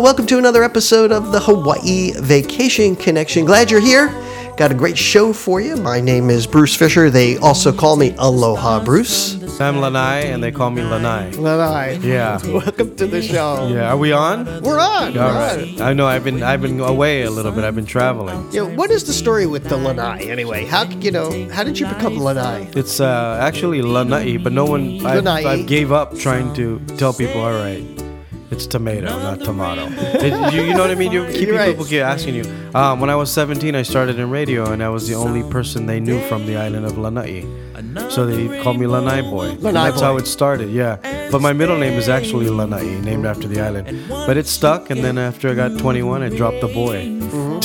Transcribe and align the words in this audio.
Aloha, 0.00 0.12
welcome 0.12 0.26
to 0.28 0.38
another 0.38 0.64
episode 0.64 1.12
of 1.12 1.30
the 1.30 1.40
Hawaii 1.40 2.12
Vacation 2.16 2.96
Connection. 2.96 3.44
Glad 3.44 3.70
you're 3.70 3.82
here. 3.82 4.08
Got 4.56 4.72
a 4.72 4.74
great 4.74 4.96
show 4.96 5.34
for 5.34 5.60
you. 5.60 5.76
My 5.76 6.00
name 6.00 6.30
is 6.30 6.46
Bruce 6.46 6.74
Fisher. 6.74 7.10
They 7.10 7.36
also 7.36 7.70
call 7.70 7.96
me 7.96 8.14
Aloha 8.16 8.82
Bruce. 8.82 9.60
I'm 9.60 9.78
Lanai, 9.78 10.20
and 10.20 10.42
they 10.42 10.52
call 10.52 10.70
me 10.70 10.80
Lanai. 10.82 11.32
Lanai. 11.32 11.98
Yeah. 12.00 12.40
Welcome 12.46 12.96
to 12.96 13.06
the 13.06 13.20
show. 13.20 13.68
Yeah, 13.68 13.90
are 13.90 13.98
we 13.98 14.10
on? 14.10 14.46
We're 14.62 14.80
on. 14.80 15.18
All 15.18 15.28
we're 15.28 15.34
right. 15.34 15.80
on. 15.82 15.82
I 15.82 15.92
know 15.92 16.06
I've 16.06 16.24
been 16.24 16.42
I've 16.42 16.62
been 16.62 16.80
away 16.80 17.24
a 17.24 17.30
little 17.30 17.52
bit. 17.52 17.64
I've 17.64 17.76
been 17.76 17.84
traveling. 17.84 18.48
Yeah, 18.52 18.62
what 18.62 18.90
is 18.90 19.04
the 19.04 19.12
story 19.12 19.44
with 19.44 19.68
the 19.68 19.76
lanai 19.76 20.22
anyway? 20.30 20.64
How 20.64 20.84
you 20.84 21.10
know? 21.10 21.28
How 21.50 21.62
did 21.62 21.78
you 21.78 21.86
become 21.86 22.16
lanai? 22.16 22.70
It's 22.74 23.00
uh, 23.00 23.38
actually 23.38 23.82
Lanai, 23.82 24.38
but 24.38 24.52
no 24.52 24.64
one 24.64 25.04
I 25.04 25.16
Lanai. 25.16 25.44
I 25.44 25.62
gave 25.62 25.92
up 25.92 26.16
trying 26.16 26.54
to 26.54 26.80
tell 26.96 27.12
people. 27.12 27.42
All 27.42 27.52
right. 27.52 27.99
It's 28.50 28.66
tomato, 28.66 29.06
not 29.06 29.38
tomato. 29.40 29.86
It- 30.24 30.52
you, 30.52 30.62
you 30.62 30.74
know 30.74 30.80
what 30.80 30.90
I 30.90 30.96
mean? 30.96 31.12
You 31.12 31.24
keep 31.30 31.50
right. 31.50 31.70
people 31.70 31.84
keep 31.84 32.02
asking 32.02 32.34
you. 32.34 32.44
Um, 32.74 33.00
when 33.00 33.08
I 33.08 33.14
was 33.14 33.30
17, 33.32 33.74
I 33.76 33.82
started 33.82 34.18
in 34.18 34.28
radio, 34.30 34.70
and 34.72 34.82
I 34.82 34.88
was 34.88 35.06
the 35.08 35.14
only 35.14 35.48
person 35.50 35.86
they 35.86 36.00
knew 36.00 36.20
from 36.28 36.46
the 36.46 36.56
island 36.56 36.84
of 36.84 36.98
Lanai. 36.98 37.46
So 38.10 38.26
they 38.26 38.62
called 38.62 38.78
me 38.78 38.86
Lanai 38.86 39.22
Boy. 39.22 39.52
Lanai 39.54 39.90
That's 39.90 40.00
Boy. 40.00 40.04
how 40.06 40.16
it 40.18 40.26
started, 40.26 40.70
yeah. 40.70 40.98
But 41.30 41.40
my 41.40 41.52
middle 41.52 41.78
name 41.78 41.94
is 41.94 42.08
actually 42.08 42.48
Lanai, 42.48 42.84
named 43.00 43.24
after 43.24 43.46
the 43.48 43.60
island. 43.60 43.86
But 44.08 44.36
it 44.36 44.46
stuck, 44.46 44.90
and 44.90 45.02
then 45.02 45.16
after 45.16 45.48
I 45.48 45.54
got 45.54 45.78
21, 45.78 46.22
I 46.22 46.28
dropped 46.28 46.60
the 46.60 46.68
boy. 46.68 47.06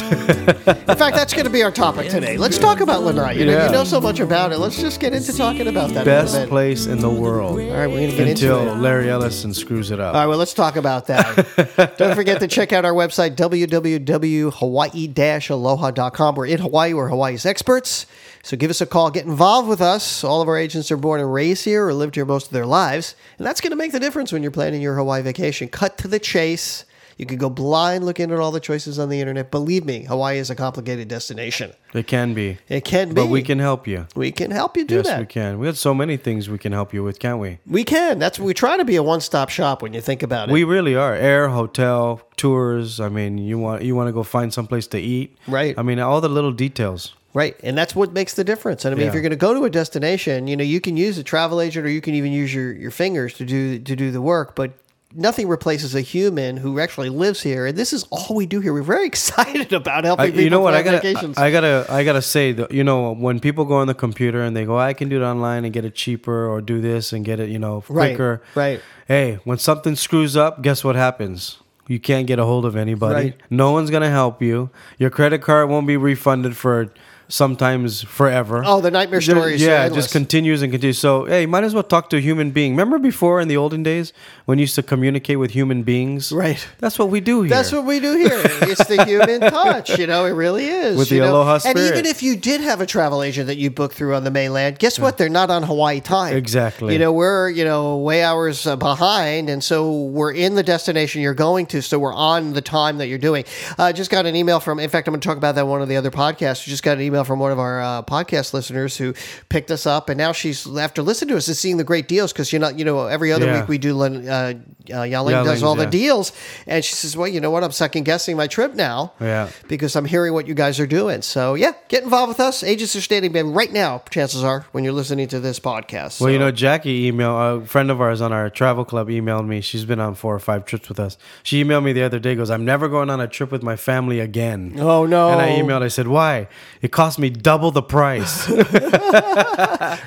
In 0.85 0.97
fact, 0.97 1.15
that's 1.15 1.33
going 1.33 1.45
to 1.45 1.51
be 1.51 1.63
our 1.63 1.71
topic 1.71 2.09
today. 2.09 2.37
Let's 2.37 2.57
talk 2.57 2.79
about 2.79 3.03
lanai. 3.03 3.33
You 3.33 3.45
know, 3.45 3.65
you 3.65 3.71
know 3.71 3.83
so 3.83 3.99
much 3.99 4.19
about 4.19 4.51
it. 4.51 4.59
Let's 4.59 4.79
just 4.79 4.99
get 4.99 5.13
into 5.13 5.35
talking 5.35 5.67
about 5.67 5.89
that. 5.91 6.05
Best 6.05 6.47
place 6.47 6.85
in 6.85 6.99
the 6.99 7.09
world. 7.09 7.59
All 7.59 7.67
right, 7.67 7.87
we're 7.87 7.97
going 7.97 8.11
to 8.11 8.17
get 8.17 8.27
into 8.27 8.45
it. 8.45 8.59
Until 8.59 8.75
it. 8.75 8.77
Larry 8.77 9.09
Ellison 9.09 9.53
screws 9.53 9.91
it 9.91 9.99
up. 9.99 10.13
All 10.13 10.21
right, 10.21 10.27
well, 10.27 10.37
let's 10.37 10.53
talk 10.53 10.75
about 10.75 11.07
that. 11.07 11.95
Don't 11.97 12.15
forget 12.15 12.39
to 12.39 12.47
check 12.47 12.71
out 12.71 12.85
our 12.85 12.93
website, 12.93 13.35
www.hawaii-aloha.com. 13.35 16.35
We're 16.35 16.45
in 16.45 16.59
Hawaii. 16.59 16.93
We're 16.93 17.09
Hawaii's 17.09 17.45
experts. 17.45 18.05
So 18.43 18.55
give 18.55 18.69
us 18.69 18.79
a 18.79 18.85
call. 18.85 19.09
Get 19.09 19.25
involved 19.25 19.67
with 19.67 19.81
us. 19.81 20.23
All 20.23 20.41
of 20.41 20.47
our 20.47 20.57
agents 20.57 20.91
are 20.91 20.97
born 20.97 21.19
and 21.19 21.33
raised 21.33 21.65
here 21.65 21.87
or 21.87 21.93
lived 21.95 22.13
here 22.15 22.25
most 22.25 22.45
of 22.45 22.53
their 22.53 22.67
lives. 22.67 23.15
And 23.39 23.47
that's 23.47 23.59
going 23.59 23.71
to 23.71 23.77
make 23.77 23.91
the 23.91 23.99
difference 23.99 24.31
when 24.31 24.43
you're 24.43 24.51
planning 24.51 24.83
your 24.83 24.95
Hawaii 24.95 25.23
vacation. 25.23 25.67
Cut 25.67 25.97
to 25.97 26.07
the 26.07 26.19
chase. 26.19 26.85
You 27.17 27.25
can 27.25 27.37
go 27.37 27.49
blind 27.49 28.05
looking 28.05 28.31
at 28.31 28.39
all 28.39 28.51
the 28.51 28.59
choices 28.59 28.99
on 28.99 29.07
the 29.07 29.21
internet. 29.21 29.49
Believe 29.49 29.85
me, 29.85 30.03
Hawaii 30.03 30.37
is 30.37 30.49
a 30.49 30.55
complicated 30.55 31.07
destination. 31.07 31.71
It 31.93 32.07
can 32.07 32.33
be. 32.33 32.57
It 32.67 32.83
can 32.83 33.09
be. 33.09 33.15
But 33.15 33.27
we 33.27 33.41
can 33.41 33.59
help 33.59 33.87
you. 33.87 34.07
We 34.15 34.31
can 34.31 34.51
help 34.51 34.75
you 34.75 34.83
do 34.83 34.95
yes, 34.95 35.07
that. 35.07 35.19
we 35.19 35.25
can. 35.25 35.57
We 35.57 35.67
have 35.67 35.77
so 35.77 35.93
many 35.93 36.17
things 36.17 36.49
we 36.49 36.57
can 36.57 36.73
help 36.73 36.93
you 36.93 37.03
with, 37.03 37.19
can't 37.19 37.39
we? 37.39 37.59
We 37.65 37.85
can. 37.85 38.19
That's 38.19 38.37
we 38.37 38.53
try 38.53 38.75
to 38.75 38.83
be 38.83 38.97
a 38.97 39.03
one-stop 39.03 39.49
shop 39.49 39.81
when 39.81 39.93
you 39.93 40.01
think 40.01 40.23
about 40.23 40.49
it. 40.49 40.51
We 40.51 40.65
really 40.65 40.95
are. 40.95 41.15
Air, 41.15 41.47
hotel, 41.47 42.21
tours. 42.35 42.99
I 42.99 43.07
mean, 43.07 43.37
you 43.37 43.57
want 43.59 43.83
you 43.83 43.95
want 43.95 44.09
to 44.09 44.13
go 44.13 44.23
find 44.23 44.53
someplace 44.53 44.87
to 44.87 44.99
eat. 44.99 45.37
Right. 45.47 45.77
I 45.77 45.83
mean, 45.83 45.99
all 45.99 46.19
the 46.19 46.29
little 46.29 46.51
details. 46.51 47.13
Right. 47.33 47.57
And 47.63 47.77
that's 47.77 47.93
what 47.93 48.13
makes 48.13 48.33
the 48.33 48.45
difference. 48.45 48.85
And 48.85 48.95
I 48.95 48.97
mean, 48.97 49.07
if 49.07 49.13
you're 49.13 49.21
going 49.21 49.31
to 49.31 49.35
go 49.35 49.53
to 49.53 49.65
a 49.65 49.69
destination, 49.69 50.47
you 50.47 50.55
know, 50.55 50.63
you 50.63 50.79
can 50.79 50.95
use 50.95 51.17
a 51.17 51.23
travel 51.23 51.59
agent 51.59 51.85
or 51.85 51.89
you 51.89 51.99
can 51.99 52.13
even 52.15 52.31
use 52.31 52.53
your, 52.53 52.71
your 52.71 52.91
fingers 52.91 53.33
to 53.35 53.45
do 53.45 53.77
to 53.77 53.95
do 53.95 54.09
the 54.09 54.21
work, 54.21 54.55
but 54.55 54.71
nothing 55.15 55.47
replaces 55.47 55.95
a 55.95 56.01
human 56.01 56.57
who 56.57 56.79
actually 56.79 57.09
lives 57.09 57.41
here. 57.41 57.65
And 57.65 57.77
this 57.77 57.93
is 57.93 58.03
all 58.11 58.35
we 58.35 58.45
do 58.45 58.59
here. 58.59 58.73
We're 58.73 58.83
very 58.83 59.07
excited 59.15 59.73
about 59.73 60.03
helping 60.03 60.25
I, 60.25 60.27
people 60.27 60.41
you 60.41 60.49
know 60.49 60.61
what? 60.61 60.73
I 60.73 60.83
gotta. 60.83 61.33
I 61.37 61.51
gotta, 61.51 61.85
I 61.89 62.03
gotta 62.03 62.21
say 62.21 62.51
that 62.53 62.71
you 62.71 62.83
know 62.83 63.13
when 63.13 63.39
people 63.39 63.65
go 63.65 63.75
on 63.75 63.87
the 63.87 63.93
computer 63.93 64.41
and 64.41 64.55
they 64.55 64.65
go, 64.65 64.77
I 64.77 64.93
can 64.93 65.09
do 65.09 65.21
it 65.21 65.25
online 65.25 65.65
and 65.65 65.73
get 65.73 65.85
it 65.85 65.95
cheaper, 65.95 66.47
or 66.47 66.61
do 66.61 66.81
this 66.81 67.13
and 67.13 67.23
get 67.23 67.39
it, 67.39 67.49
you 67.49 67.59
know, 67.59 67.81
quicker. 67.81 68.41
Right, 68.55 68.73
right. 68.73 68.81
Hey, 69.07 69.39
when 69.43 69.57
something 69.57 69.95
screws 69.95 70.35
up, 70.35 70.61
guess 70.61 70.83
what 70.83 70.95
happens? 70.95 71.59
You 71.87 71.99
can't 71.99 72.25
get 72.25 72.39
a 72.39 72.45
hold 72.45 72.65
of 72.65 72.75
anybody. 72.75 73.29
Right. 73.29 73.41
No 73.49 73.71
one's 73.71 73.91
gonna 73.91 74.09
help 74.09 74.41
you. 74.41 74.69
Your 74.97 75.09
credit 75.09 75.41
card 75.41 75.69
won't 75.69 75.85
be 75.85 75.97
refunded 75.97 76.57
for 76.57 76.91
sometimes 77.27 78.01
forever. 78.03 78.63
Oh, 78.65 78.81
the 78.81 78.91
nightmare 78.91 79.21
stories, 79.21 79.61
Yeah, 79.61 79.67
they're 79.67 79.77
it 79.77 79.85
endless. 79.85 80.05
just 80.05 80.13
continues 80.13 80.61
and 80.61 80.71
continues. 80.71 80.99
So, 80.99 81.25
hey, 81.25 81.45
might 81.45 81.63
as 81.63 81.73
well 81.73 81.83
talk 81.83 82.09
to 82.11 82.17
a 82.17 82.19
human 82.19 82.51
being. 82.51 82.73
Remember 82.73 82.99
before 82.99 83.41
in 83.41 83.47
the 83.47 83.57
olden 83.57 83.83
days 83.83 84.13
when 84.45 84.57
you 84.57 84.63
used 84.63 84.75
to 84.75 84.83
communicate 84.83 85.39
with 85.39 85.51
human 85.51 85.83
beings? 85.83 86.31
Right. 86.31 86.65
That's 86.79 86.99
what 86.99 87.09
we 87.09 87.19
do 87.19 87.41
here. 87.41 87.49
That's 87.49 87.71
what 87.71 87.85
we 87.85 87.99
do 87.99 88.15
here. 88.17 88.41
It's 88.65 88.85
the 88.87 89.05
human 89.05 89.41
touch, 89.41 89.97
you 89.99 90.07
know. 90.07 90.25
It 90.25 90.31
really 90.31 90.65
is. 90.65 90.97
With 90.97 91.09
the 91.09 91.19
know? 91.19 91.31
aloha 91.31 91.59
And 91.65 91.77
even 91.77 92.05
if 92.05 92.23
you 92.23 92.35
did 92.35 92.61
have 92.61 92.81
a 92.81 92.85
travel 92.85 93.21
agent 93.21 93.47
that 93.47 93.57
you 93.57 93.69
booked 93.69 93.95
through 93.95 94.15
on 94.15 94.23
the 94.23 94.31
mainland, 94.31 94.79
guess 94.79 94.97
what? 94.97 95.17
They're 95.17 95.29
not 95.29 95.49
on 95.49 95.63
Hawaii 95.63 96.01
time. 96.01 96.35
Exactly. 96.35 96.93
You 96.93 96.99
know, 96.99 97.11
we're 97.11 97.49
you 97.49 97.63
know 97.63 97.97
way 97.97 98.23
hours 98.23 98.65
uh, 98.65 98.75
behind, 98.75 99.49
and 99.49 99.63
so 99.63 100.01
we're 100.03 100.33
in 100.33 100.55
the 100.55 100.63
destination 100.63 101.21
you're 101.21 101.33
going 101.33 101.65
to, 101.67 101.81
so 101.81 101.99
we're 101.99 102.13
on 102.13 102.53
the 102.53 102.61
time 102.61 102.97
that 102.97 103.07
you're 103.07 103.17
doing. 103.17 103.45
I 103.77 103.89
uh, 103.89 103.93
just 103.93 104.11
got 104.11 104.25
an 104.25 104.35
email 104.35 104.59
from. 104.59 104.79
In 104.79 104.89
fact, 104.89 105.07
I'm 105.07 105.13
going 105.13 105.21
to 105.21 105.27
talk 105.27 105.37
about 105.37 105.55
that 105.55 105.61
in 105.61 105.67
one 105.67 105.81
of 105.81 105.87
the 105.87 105.97
other 105.97 106.11
podcasts. 106.11 106.63
Just 106.63 106.83
got 106.83 106.97
an 106.97 107.03
email 107.03 107.14
from 107.23 107.39
one 107.39 107.51
of 107.51 107.59
our 107.59 107.81
uh, 107.81 108.01
podcast 108.03 108.53
listeners 108.53 108.97
who 108.97 109.13
picked 109.49 109.71
us 109.71 109.85
up, 109.85 110.09
and 110.09 110.17
now 110.17 110.31
she's 110.31 110.67
after 110.77 111.01
listening 111.01 111.29
to 111.29 111.37
us 111.37 111.47
is 111.47 111.59
seeing 111.59 111.77
the 111.77 111.83
great 111.83 112.07
deals 112.07 112.33
because 112.33 112.51
you're 112.51 112.59
not 112.59 112.77
you 112.77 112.85
know 112.85 113.05
every 113.07 113.31
other 113.31 113.45
Yeah. 113.45 113.61
week 113.61 113.69
we 113.69 113.77
do. 113.77 113.93
Len- 113.95 114.74
Uh, 114.91 115.01
Yaling 115.03 115.43
does 115.43 115.63
all 115.63 115.75
the 115.75 115.85
deals, 115.85 116.31
and 116.67 116.83
she 116.83 116.93
says, 116.93 117.15
"Well, 117.17 117.27
you 117.27 117.39
know 117.41 117.51
what? 117.51 117.63
I'm 117.63 117.71
second 117.71 118.03
guessing 118.03 118.37
my 118.37 118.47
trip 118.47 118.73
now, 118.75 119.13
Yeah. 119.19 119.49
because 119.67 119.95
I'm 119.95 120.05
hearing 120.05 120.33
what 120.33 120.47
you 120.47 120.53
guys 120.53 120.79
are 120.79 120.87
doing. 120.87 121.21
So 121.21 121.53
yeah, 121.55 121.73
get 121.87 122.03
involved 122.03 122.29
with 122.29 122.39
us. 122.39 122.63
Agents 122.63 122.95
are 122.95 123.01
standing 123.01 123.31
by 123.31 123.41
right 123.41 123.71
now. 123.71 124.03
Chances 124.09 124.43
are 124.43 124.65
when 124.71 124.83
you're 124.83 124.93
listening 124.93 125.27
to 125.29 125.39
this 125.39 125.59
podcast. 125.59 126.21
Well, 126.21 126.29
you 126.31 126.39
know, 126.39 126.51
Jackie 126.51 127.11
emailed 127.11 127.63
a 127.63 127.65
friend 127.65 127.89
of 127.91 127.99
ours 128.01 128.21
on 128.21 128.31
our 128.33 128.49
travel 128.49 128.85
club 128.85 129.07
emailed 129.09 129.47
me. 129.47 129.61
She's 129.61 129.85
been 129.85 129.99
on 129.99 130.15
four 130.15 130.33
or 130.35 130.39
five 130.39 130.65
trips 130.65 130.87
with 130.89 130.99
us. 130.99 131.17
She 131.43 131.63
emailed 131.63 131.83
me 131.83 131.93
the 131.93 132.03
other 132.03 132.19
day. 132.19 132.35
Goes, 132.35 132.49
I'm 132.49 132.65
never 132.65 132.87
going 132.87 133.09
on 133.09 133.19
a 133.19 133.27
trip 133.27 133.51
with 133.51 133.63
my 133.63 133.75
family 133.75 134.19
again. 134.19 134.75
Oh, 134.79 135.05
no. 135.05 135.29
And 135.31 135.41
I 135.41 135.49
emailed. 135.59 135.81
I 135.81 135.87
said, 135.89 136.07
Why? 136.07 136.47
It 136.81 136.91
cost 136.91 137.17
me 137.19 137.29
double 137.29 137.71
the 137.71 137.81
price. 137.81 138.47
right. 138.49 138.63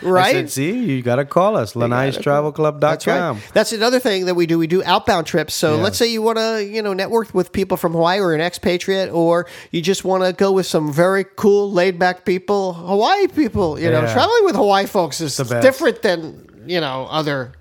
I 0.28 0.33
said, 0.33 0.50
See, 0.50 0.78
you 0.78 1.03
got 1.03 1.16
to 1.16 1.25
call 1.25 1.56
us. 1.56 1.75
Lanai'sTravelClub.com. 1.75 2.81
That's 2.81 3.06
right. 3.06 3.37
That's 3.53 3.72
another 3.72 3.99
thing 3.99 4.27
that 4.27 4.34
we 4.34 4.47
do. 4.47 4.59
We 4.59 4.66
do 4.69 4.83
outbound 4.84 5.27
trips. 5.27 5.55
So 5.55 5.77
Yeah. 5.77 5.83
let's 5.83 5.99
say 5.99 6.06
you 6.06 6.23
want 6.23 6.39
to, 6.39 6.65
you 6.65 6.83
know, 6.83 6.93
network 6.93 7.34
with 7.34 7.53
people 7.53 7.77
from 7.77 7.93
Hawaii 7.93 8.21
or 8.21 8.34
an 8.34 8.41
expatriate, 8.41 9.11
or 9.11 9.47
you 9.73 9.81
just 9.83 10.05
want 10.05 10.25
to 10.25 10.33
go 10.33 10.53
with 10.53 10.67
some 10.67 10.93
very 10.93 11.25
cool, 11.37 11.73
laid 11.73 11.99
back 11.99 12.25
people, 12.25 12.75
Hawaii 12.75 13.27
people. 13.27 13.78
You 13.81 13.91
know, 13.91 14.03
Yeah. 14.03 14.12
traveling 14.12 14.45
with 14.45 14.55
Hawaii 14.57 14.87
folks 14.87 15.21
is 15.21 15.37
different 15.37 16.03
than 16.03 16.45
you 16.67 16.81
know 16.81 17.09
other. 17.11 17.53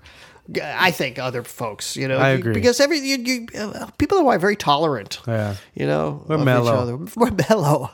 I 0.62 0.92
think 0.92 1.18
other 1.18 1.42
folks, 1.42 1.94
you 1.94 2.08
know, 2.08 2.16
I 2.16 2.30
agree. 2.30 2.54
because 2.54 2.80
every 2.80 3.00
you, 3.00 3.16
you, 3.18 3.46
uh, 3.58 3.86
people 3.98 4.16
are 4.26 4.38
very 4.38 4.56
tolerant. 4.56 5.18
Yeah. 5.28 5.56
You 5.74 5.86
know, 5.86 6.24
We're 6.26 6.38
mellow. 6.38 6.72
other. 6.74 6.96
We're 7.16 7.32
mellow. 7.50 7.90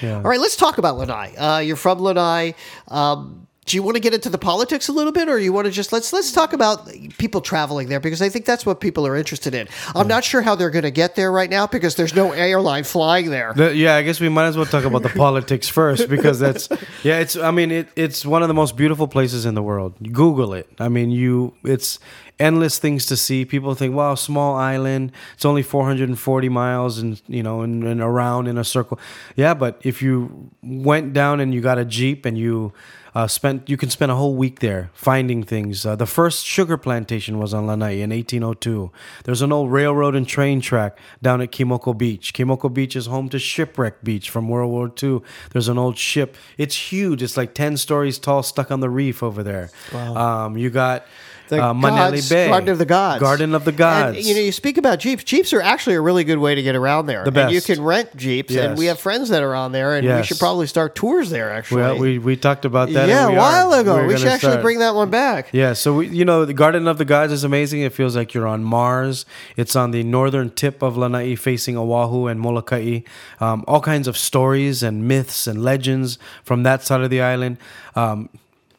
Yeah. 0.00 0.14
All 0.14 0.22
right, 0.22 0.40
let's 0.40 0.56
talk 0.56 0.78
about 0.78 0.96
Lanai. 0.96 1.34
Uh, 1.36 1.58
you're 1.58 1.76
from 1.76 1.98
Lanai. 1.98 2.54
Um, 2.88 3.47
do 3.68 3.76
you 3.76 3.82
want 3.82 3.96
to 3.96 4.00
get 4.00 4.14
into 4.14 4.30
the 4.30 4.38
politics 4.38 4.88
a 4.88 4.92
little 4.92 5.12
bit, 5.12 5.28
or 5.28 5.38
you 5.38 5.52
want 5.52 5.66
to 5.66 5.70
just 5.70 5.92
let's 5.92 6.12
let's 6.12 6.32
talk 6.32 6.54
about 6.54 6.88
people 7.18 7.40
traveling 7.42 7.88
there 7.88 8.00
because 8.00 8.22
I 8.22 8.30
think 8.30 8.46
that's 8.46 8.64
what 8.64 8.80
people 8.80 9.06
are 9.06 9.14
interested 9.14 9.54
in. 9.54 9.68
I'm 9.94 10.08
not 10.08 10.24
sure 10.24 10.40
how 10.40 10.54
they're 10.54 10.70
going 10.70 10.84
to 10.84 10.90
get 10.90 11.14
there 11.16 11.30
right 11.30 11.50
now 11.50 11.66
because 11.66 11.94
there's 11.94 12.14
no 12.14 12.32
airline 12.32 12.84
flying 12.84 13.30
there. 13.30 13.52
The- 13.54 13.76
yeah, 13.76 13.96
I 13.96 14.02
guess 14.02 14.20
we 14.20 14.30
might 14.30 14.46
as 14.46 14.56
well 14.56 14.66
talk 14.66 14.84
about 14.84 15.02
the 15.02 15.08
politics 15.26 15.68
first 15.68 16.08
because 16.08 16.38
that's 16.38 16.68
yeah. 17.04 17.18
It's 17.18 17.36
I 17.36 17.50
mean 17.50 17.70
it, 17.70 17.88
it's 17.94 18.24
one 18.24 18.42
of 18.42 18.48
the 18.48 18.54
most 18.54 18.74
beautiful 18.76 19.06
places 19.06 19.44
in 19.44 19.54
the 19.54 19.62
world. 19.62 19.94
Google 20.12 20.54
it. 20.54 20.68
I 20.78 20.88
mean 20.88 21.10
you 21.10 21.54
it's 21.62 21.98
endless 22.40 22.78
things 22.78 23.04
to 23.06 23.16
see. 23.16 23.44
People 23.44 23.74
think 23.74 23.94
wow 23.94 24.14
small 24.14 24.54
island. 24.56 25.12
It's 25.34 25.44
only 25.44 25.62
440 25.62 26.48
miles 26.48 26.98
and 26.98 27.20
you 27.28 27.42
know 27.42 27.60
and, 27.60 27.84
and 27.84 28.00
around 28.00 28.46
in 28.46 28.56
a 28.56 28.64
circle. 28.64 28.98
Yeah, 29.36 29.52
but 29.52 29.78
if 29.82 30.00
you 30.00 30.50
went 30.62 31.12
down 31.12 31.40
and 31.40 31.52
you 31.52 31.60
got 31.60 31.76
a 31.78 31.84
jeep 31.84 32.24
and 32.24 32.38
you 32.38 32.72
uh, 33.14 33.26
spent 33.26 33.68
you 33.68 33.76
can 33.76 33.90
spend 33.90 34.10
a 34.10 34.14
whole 34.14 34.34
week 34.34 34.60
there 34.60 34.90
finding 34.92 35.42
things. 35.42 35.84
Uh, 35.84 35.96
the 35.96 36.06
first 36.06 36.44
sugar 36.44 36.76
plantation 36.76 37.38
was 37.38 37.54
on 37.54 37.66
Lanai 37.66 38.00
in 38.00 38.10
1802. 38.10 38.90
There's 39.24 39.42
an 39.42 39.52
old 39.52 39.70
railroad 39.72 40.14
and 40.14 40.26
train 40.26 40.60
track 40.60 40.98
down 41.22 41.40
at 41.40 41.50
Keomuku 41.50 41.96
Beach. 41.96 42.32
Keomuku 42.34 42.72
Beach 42.72 42.96
is 42.96 43.06
home 43.06 43.28
to 43.30 43.38
Shipwreck 43.38 44.02
Beach 44.02 44.30
from 44.30 44.48
World 44.48 44.70
War 44.70 44.92
II. 45.02 45.20
There's 45.52 45.68
an 45.68 45.78
old 45.78 45.98
ship. 45.98 46.36
It's 46.56 46.92
huge. 46.92 47.22
It's 47.22 47.36
like 47.36 47.54
10 47.54 47.76
stories 47.76 48.18
tall, 48.18 48.42
stuck 48.42 48.70
on 48.70 48.80
the 48.80 48.90
reef 48.90 49.22
over 49.22 49.42
there. 49.42 49.70
Wow. 49.92 50.46
Um, 50.46 50.56
you 50.56 50.70
got 50.70 51.06
The 51.48 51.62
uh, 51.62 52.10
Bay, 52.28 52.48
Garden 52.48 52.68
of 52.68 52.78
the 52.78 52.84
Gods. 52.84 53.20
Garden 53.20 53.54
of 53.54 53.64
the 53.64 53.72
Gods. 53.72 54.16
And, 54.16 54.26
you 54.26 54.34
know, 54.34 54.40
you 54.40 54.52
speak 54.52 54.76
about 54.76 54.98
jeeps. 54.98 55.24
Jeeps 55.24 55.52
are 55.52 55.60
actually 55.60 55.96
a 55.96 56.00
really 56.00 56.24
good 56.24 56.38
way 56.38 56.54
to 56.54 56.62
get 56.62 56.76
around 56.76 57.06
there. 57.06 57.24
The 57.24 57.40
And 57.40 57.52
you 57.52 57.60
can 57.60 57.82
rent 57.82 58.16
jeeps, 58.16 58.54
and 58.54 58.78
we 58.78 58.86
have 58.86 59.00
friends 59.00 59.28
that 59.30 59.42
are 59.42 59.54
on 59.54 59.72
there, 59.72 59.96
and 59.96 60.06
we 60.06 60.22
should 60.22 60.38
probably 60.38 60.66
start 60.66 60.94
tours 60.94 61.30
there. 61.30 61.50
Actually, 61.50 61.82
well, 61.82 61.98
we, 61.98 62.18
we 62.18 62.36
talked 62.36 62.64
about 62.64 62.90
that. 62.92 63.08
yeah, 63.08 63.28
a 63.28 63.34
while 63.34 63.72
are. 63.72 63.80
ago. 63.80 63.94
We're 63.96 64.08
we 64.08 64.16
should 64.16 64.28
actually 64.28 64.52
start. 64.52 64.62
bring 64.62 64.78
that 64.80 64.94
one 64.94 65.10
back. 65.10 65.48
Yeah, 65.52 65.72
so 65.72 65.94
we, 65.94 66.08
you 66.08 66.24
know, 66.24 66.44
the 66.44 66.54
Garden 66.54 66.86
of 66.86 66.98
the 66.98 67.04
Gods 67.04 67.32
is 67.32 67.44
amazing. 67.44 67.82
It 67.82 67.92
feels 67.92 68.14
like 68.16 68.34
you're 68.34 68.46
on 68.46 68.62
Mars. 68.64 69.24
It's 69.56 69.74
on 69.76 69.90
the 69.90 70.02
northern 70.02 70.50
tip 70.50 70.82
of 70.82 70.96
Lanai, 70.96 71.34
facing 71.36 71.76
Oahu 71.76 72.26
and 72.26 72.40
Molokai. 72.40 73.00
Um, 73.40 73.64
all 73.66 73.80
kinds 73.80 74.08
of 74.08 74.16
stories 74.16 74.82
and 74.82 75.06
myths 75.06 75.46
and 75.46 75.62
legends 75.62 76.18
from 76.44 76.62
that 76.64 76.82
side 76.82 77.00
of 77.00 77.10
the 77.10 77.22
island. 77.22 77.58
Um, 77.94 78.28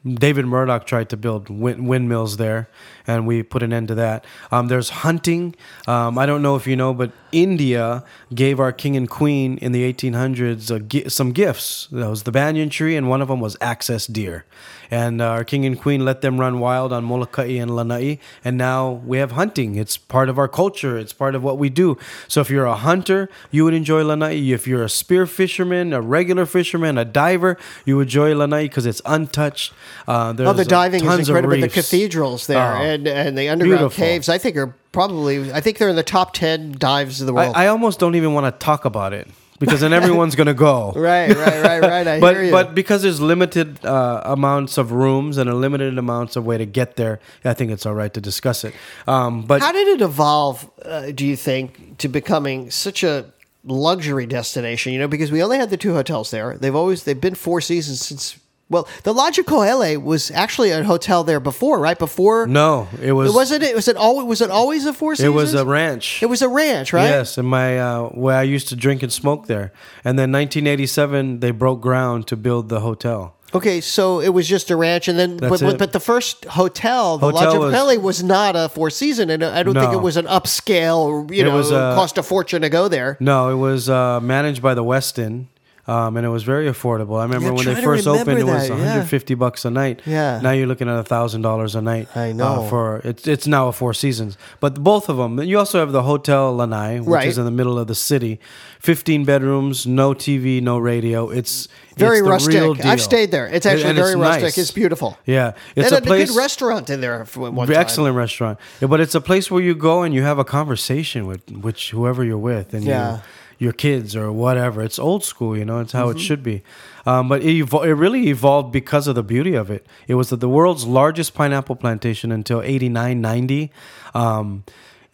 David 0.05 0.45
Murdock 0.45 0.85
tried 0.85 1.09
to 1.09 1.17
build 1.17 1.49
wind, 1.49 1.87
windmills 1.87 2.37
there, 2.37 2.69
and 3.05 3.27
we 3.27 3.43
put 3.43 3.61
an 3.63 3.73
end 3.73 3.89
to 3.89 3.95
that. 3.95 4.23
Um, 4.49 4.69
there's 4.69 4.89
hunting. 4.89 5.55
Um, 5.87 6.17
I 6.17 6.25
don't 6.25 6.41
know 6.41 6.55
if 6.55 6.65
you 6.67 6.77
know, 6.77 6.93
but 6.93 7.11
India 7.31 8.03
gave 8.33 8.59
our 8.59 8.71
king 8.71 8.95
and 8.95 9.09
queen 9.09 9.57
in 9.59 9.71
the 9.71 9.91
1800s 9.93 10.69
a 10.69 10.79
gi- 10.79 11.09
some 11.09 11.31
gifts. 11.31 11.87
That 11.91 12.09
was 12.09 12.23
the 12.23 12.31
banyan 12.31 12.69
tree, 12.69 12.95
and 12.95 13.09
one 13.09 13.21
of 13.21 13.27
them 13.27 13.39
was 13.39 13.55
axis 13.61 14.07
deer. 14.07 14.45
And 14.91 15.21
uh, 15.21 15.25
our 15.25 15.43
king 15.43 15.65
and 15.65 15.79
queen 15.79 16.03
let 16.03 16.21
them 16.21 16.39
run 16.39 16.59
wild 16.59 16.91
on 16.91 17.03
Molokai 17.03 17.45
and 17.59 17.75
Lanai, 17.75 18.17
and 18.43 18.57
now 18.57 19.01
we 19.05 19.19
have 19.19 19.33
hunting. 19.33 19.75
It's 19.75 19.97
part 19.97 20.29
of 20.29 20.39
our 20.39 20.47
culture. 20.47 20.97
It's 20.97 21.13
part 21.13 21.35
of 21.35 21.43
what 21.43 21.59
we 21.59 21.69
do. 21.69 21.95
So 22.27 22.41
if 22.41 22.49
you're 22.49 22.65
a 22.65 22.75
hunter, 22.75 23.29
you 23.51 23.63
would 23.65 23.75
enjoy 23.75 24.03
Lanai. 24.03 24.33
If 24.51 24.65
you're 24.67 24.83
a 24.83 24.89
spear 24.89 25.27
fisherman, 25.27 25.93
a 25.93 26.01
regular 26.01 26.47
fisherman, 26.47 26.97
a 26.97 27.05
diver, 27.05 27.57
you 27.85 27.97
would 27.97 28.07
enjoy 28.07 28.33
Lanai 28.35 28.63
because 28.63 28.87
it's 28.87 29.01
untouched. 29.05 29.73
Uh, 30.07 30.33
there's 30.33 30.49
Oh, 30.49 30.53
the 30.53 30.65
diving 30.65 31.05
is 31.05 31.29
incredible. 31.29 31.55
The 31.61 31.69
cathedrals 31.69 32.47
there 32.47 32.57
Oh, 32.75 32.81
and, 32.81 33.07
and 33.07 33.37
the 33.37 33.47
underground 33.49 33.79
beautiful. 33.79 34.03
caves, 34.03 34.27
I 34.27 34.39
think, 34.39 34.57
are 34.57 34.73
probably, 34.91 35.51
I 35.51 35.61
think 35.61 35.77
they're 35.77 35.89
in 35.89 35.95
the 35.95 36.03
top 36.03 36.33
10 36.33 36.73
dives 36.77 37.21
of 37.21 37.27
the 37.27 37.33
world. 37.33 37.55
I, 37.55 37.65
I 37.65 37.67
almost 37.67 37.99
don't 37.99 38.15
even 38.15 38.33
want 38.33 38.45
to 38.45 38.65
talk 38.65 38.85
about 38.85 39.13
it 39.13 39.27
because 39.59 39.81
then 39.81 39.93
everyone's 39.93 40.35
going 40.35 40.47
to 40.47 40.53
go. 40.53 40.91
right, 40.95 41.35
right, 41.35 41.63
right, 41.63 41.81
right. 41.81 42.07
I 42.07 42.19
but 42.21 42.35
hear 42.35 42.45
you. 42.45 42.51
but 42.51 42.73
because 42.73 43.01
there's 43.01 43.21
limited 43.21 43.83
uh, 43.85 44.21
amounts 44.25 44.77
of 44.77 44.91
rooms 44.91 45.37
and 45.37 45.49
a 45.49 45.53
limited 45.53 45.97
amounts 45.97 46.35
of 46.35 46.45
way 46.45 46.57
to 46.57 46.65
get 46.65 46.95
there, 46.95 47.19
I 47.43 47.53
think 47.53 47.71
it's 47.71 47.85
all 47.85 47.93
right 47.93 48.13
to 48.13 48.21
discuss 48.21 48.63
it. 48.63 48.73
Um, 49.07 49.43
but 49.43 49.61
How 49.61 49.71
did 49.71 49.87
it 49.87 50.01
evolve, 50.01 50.69
uh, 50.83 51.11
do 51.11 51.25
you 51.25 51.35
think, 51.35 51.97
to 51.97 52.07
becoming 52.07 52.71
such 52.71 53.03
a 53.03 53.25
luxury 53.65 54.25
destination? 54.25 54.93
You 54.93 54.99
know, 54.99 55.07
because 55.07 55.31
we 55.31 55.43
only 55.43 55.57
had 55.57 55.69
the 55.69 55.77
two 55.77 55.93
hotels 55.93 56.31
there. 56.31 56.57
They've 56.57 56.75
always 56.75 57.03
they've 57.03 57.19
been 57.19 57.35
four 57.35 57.61
seasons 57.61 58.01
since. 58.01 58.39
Well, 58.69 58.87
the 59.01 59.13
Lodge 59.15 59.39
LA 59.47 59.95
was 59.95 60.29
actually 60.29 60.69
a 60.69 60.83
hotel 60.83 61.23
there 61.23 61.39
before, 61.39 61.79
right? 61.79 61.97
Before 61.97 62.45
no, 62.45 62.87
it 63.01 63.13
was 63.13 63.31
it 63.31 63.35
wasn't. 63.35 63.63
It 63.63 63.75
was 63.75 63.87
it 63.87 63.97
always 63.97 64.27
was 64.27 64.41
it 64.41 64.51
always 64.51 64.85
a 64.85 64.93
four 64.93 65.15
Seasons? 65.15 65.33
it 65.33 65.35
was 65.35 65.53
a 65.55 65.65
ranch. 65.65 66.21
It 66.21 66.27
was 66.27 66.43
a 66.43 66.49
ranch, 66.49 66.93
right? 66.93 67.09
Yes, 67.09 67.39
and 67.39 67.47
my 67.47 67.79
uh, 67.79 68.09
where 68.09 68.37
I 68.37 68.43
used 68.43 68.67
to 68.69 68.75
drink 68.75 69.01
and 69.01 69.11
smoke 69.11 69.47
there. 69.47 69.73
And 70.03 70.19
then 70.19 70.31
1987, 70.31 71.39
they 71.39 71.49
broke 71.49 71.81
ground 71.81 72.27
to 72.27 72.37
build 72.37 72.69
the 72.69 72.81
hotel. 72.81 73.35
Okay, 73.55 73.81
so 73.81 74.19
it 74.19 74.29
was 74.29 74.47
just 74.47 74.69
a 74.69 74.75
ranch, 74.75 75.07
and 75.07 75.17
then 75.17 75.37
but, 75.37 75.59
but 75.59 75.79
but 75.79 75.91
the 75.91 75.99
first 75.99 76.45
hotel, 76.45 77.17
the 77.17 77.31
Hotel 77.31 77.59
Lodge 77.59 77.73
Pele, 77.73 77.97
was 77.97 78.23
not 78.23 78.55
a 78.55 78.69
Four 78.69 78.91
Season, 78.91 79.31
and 79.31 79.43
I 79.43 79.63
don't 79.63 79.73
think 79.73 79.93
it 79.93 80.01
was 80.01 80.17
an 80.17 80.25
upscale. 80.25 81.33
You 81.33 81.41
It 81.41 81.45
know, 81.45 81.55
was, 81.55 81.71
uh, 81.71 81.95
cost 81.95 82.19
a 82.19 82.23
fortune 82.23 82.61
to 82.61 82.69
go 82.69 82.87
there. 82.87 83.17
No, 83.19 83.49
it 83.49 83.55
was 83.55 83.89
uh, 83.89 84.19
managed 84.19 84.61
by 84.61 84.75
the 84.75 84.83
Westin. 84.83 85.47
Um, 85.89 86.17
and 86.17 86.25
it 86.25 86.29
was 86.29 86.43
very 86.43 86.67
affordable. 86.67 87.19
I 87.19 87.23
remember 87.23 87.47
Yeah, 87.49 87.53
when 87.53 87.65
they 87.65 87.81
first 87.81 88.05
opened, 88.07 88.39
it 88.39 88.43
was 88.45 88.67
that, 88.67 88.77
yeah. 88.77 88.95
150 88.99 89.33
bucks 89.35 89.65
a 89.65 89.71
night. 89.71 90.01
Yeah. 90.05 90.39
Now 90.41 90.51
you're 90.51 90.67
looking 90.67 90.87
at 90.89 91.07
thousand 91.07 91.41
dollars 91.41 91.73
a 91.75 91.81
night. 91.81 92.07
I 92.15 92.29
uh, 92.29 92.33
know. 92.33 92.67
for 92.69 93.01
it's 93.03 93.27
it's 93.27 93.47
now 93.47 93.67
a 93.67 93.71
Four 93.71 93.93
Seasons, 93.93 94.37
but 94.59 94.71
both 94.83 95.09
of 95.09 95.17
them. 95.17 95.41
You 95.41 95.57
also 95.57 95.79
have 95.79 95.91
the 95.91 96.03
Hotel 96.03 96.55
Lanai, 96.55 96.99
which 96.99 97.07
Right. 97.09 97.27
is 97.27 97.37
in 97.37 97.45
the 97.45 97.51
middle 97.59 97.77
of 97.79 97.87
the 97.87 97.95
city. 97.95 98.39
15 98.79 99.25
bedrooms, 99.25 99.85
no 99.85 100.13
TV, 100.13 100.61
no 100.61 100.77
radio. 100.77 101.29
It's 101.29 101.67
Very 101.97 102.19
it's 102.19 102.27
rustic. 102.27 102.85
I've 102.85 103.01
stayed 103.01 103.31
there. 103.31 103.47
It's 103.47 103.65
actually 103.65 103.89
And 103.89 103.97
very 103.97 104.11
it's 104.11 104.19
rustic. 104.19 104.43
nice. 104.43 104.57
It's 104.57 104.71
beautiful. 104.71 105.17
Yeah, 105.25 105.51
it's 105.75 105.87
and 105.91 105.95
a 105.95 106.03
a, 106.03 106.07
place. 106.11 106.29
good 106.29 106.37
restaurant 106.37 106.89
in 106.89 107.01
there 107.01 107.25
for 107.25 107.51
one 107.51 107.67
time. 107.67 107.75
excellent 107.75 108.15
restaurant. 108.15 108.57
Yeah, 108.79 108.87
but 108.87 108.99
it's 109.01 109.15
a 109.15 109.21
place 109.21 109.51
where 109.51 109.61
you 109.61 109.75
go 109.75 110.03
and 110.03 110.13
you 110.13 110.23
have 110.23 110.39
a 110.39 110.45
conversation 110.45 111.25
with 111.27 111.41
which 111.51 111.91
whoever 111.91 112.23
you're 112.23 112.37
with 112.53 112.73
and 112.73 112.83
Yeah. 112.85 113.09
your, 113.09 113.21
your 113.59 113.73
kids 113.73 114.15
or 114.15 114.31
whatever. 114.31 114.81
It's 114.81 114.97
old 114.97 115.23
school, 115.23 115.55
you 115.55 115.65
know. 115.65 115.79
It's 115.79 115.91
how 115.91 116.07
Mm-hmm. 116.07 116.17
it 116.17 116.21
should 116.21 116.41
be. 116.41 116.63
Um, 117.05 117.27
but 117.29 117.41
it, 117.43 117.63
evo- 117.65 117.85
it 117.85 117.93
really 117.93 118.29
evolved 118.29 118.71
because 118.71 119.07
of 119.07 119.13
the 119.15 119.23
beauty 119.23 119.53
of 119.53 119.69
it. 119.69 119.85
It 120.07 120.15
was 120.15 120.29
the, 120.29 120.37
the 120.37 120.49
world's 120.49 120.85
largest 120.87 121.33
pineapple 121.35 121.75
plantation 121.75 122.31
until 122.31 122.61
89, 122.61 123.19
90. 123.21 123.71
Um, 124.15 124.63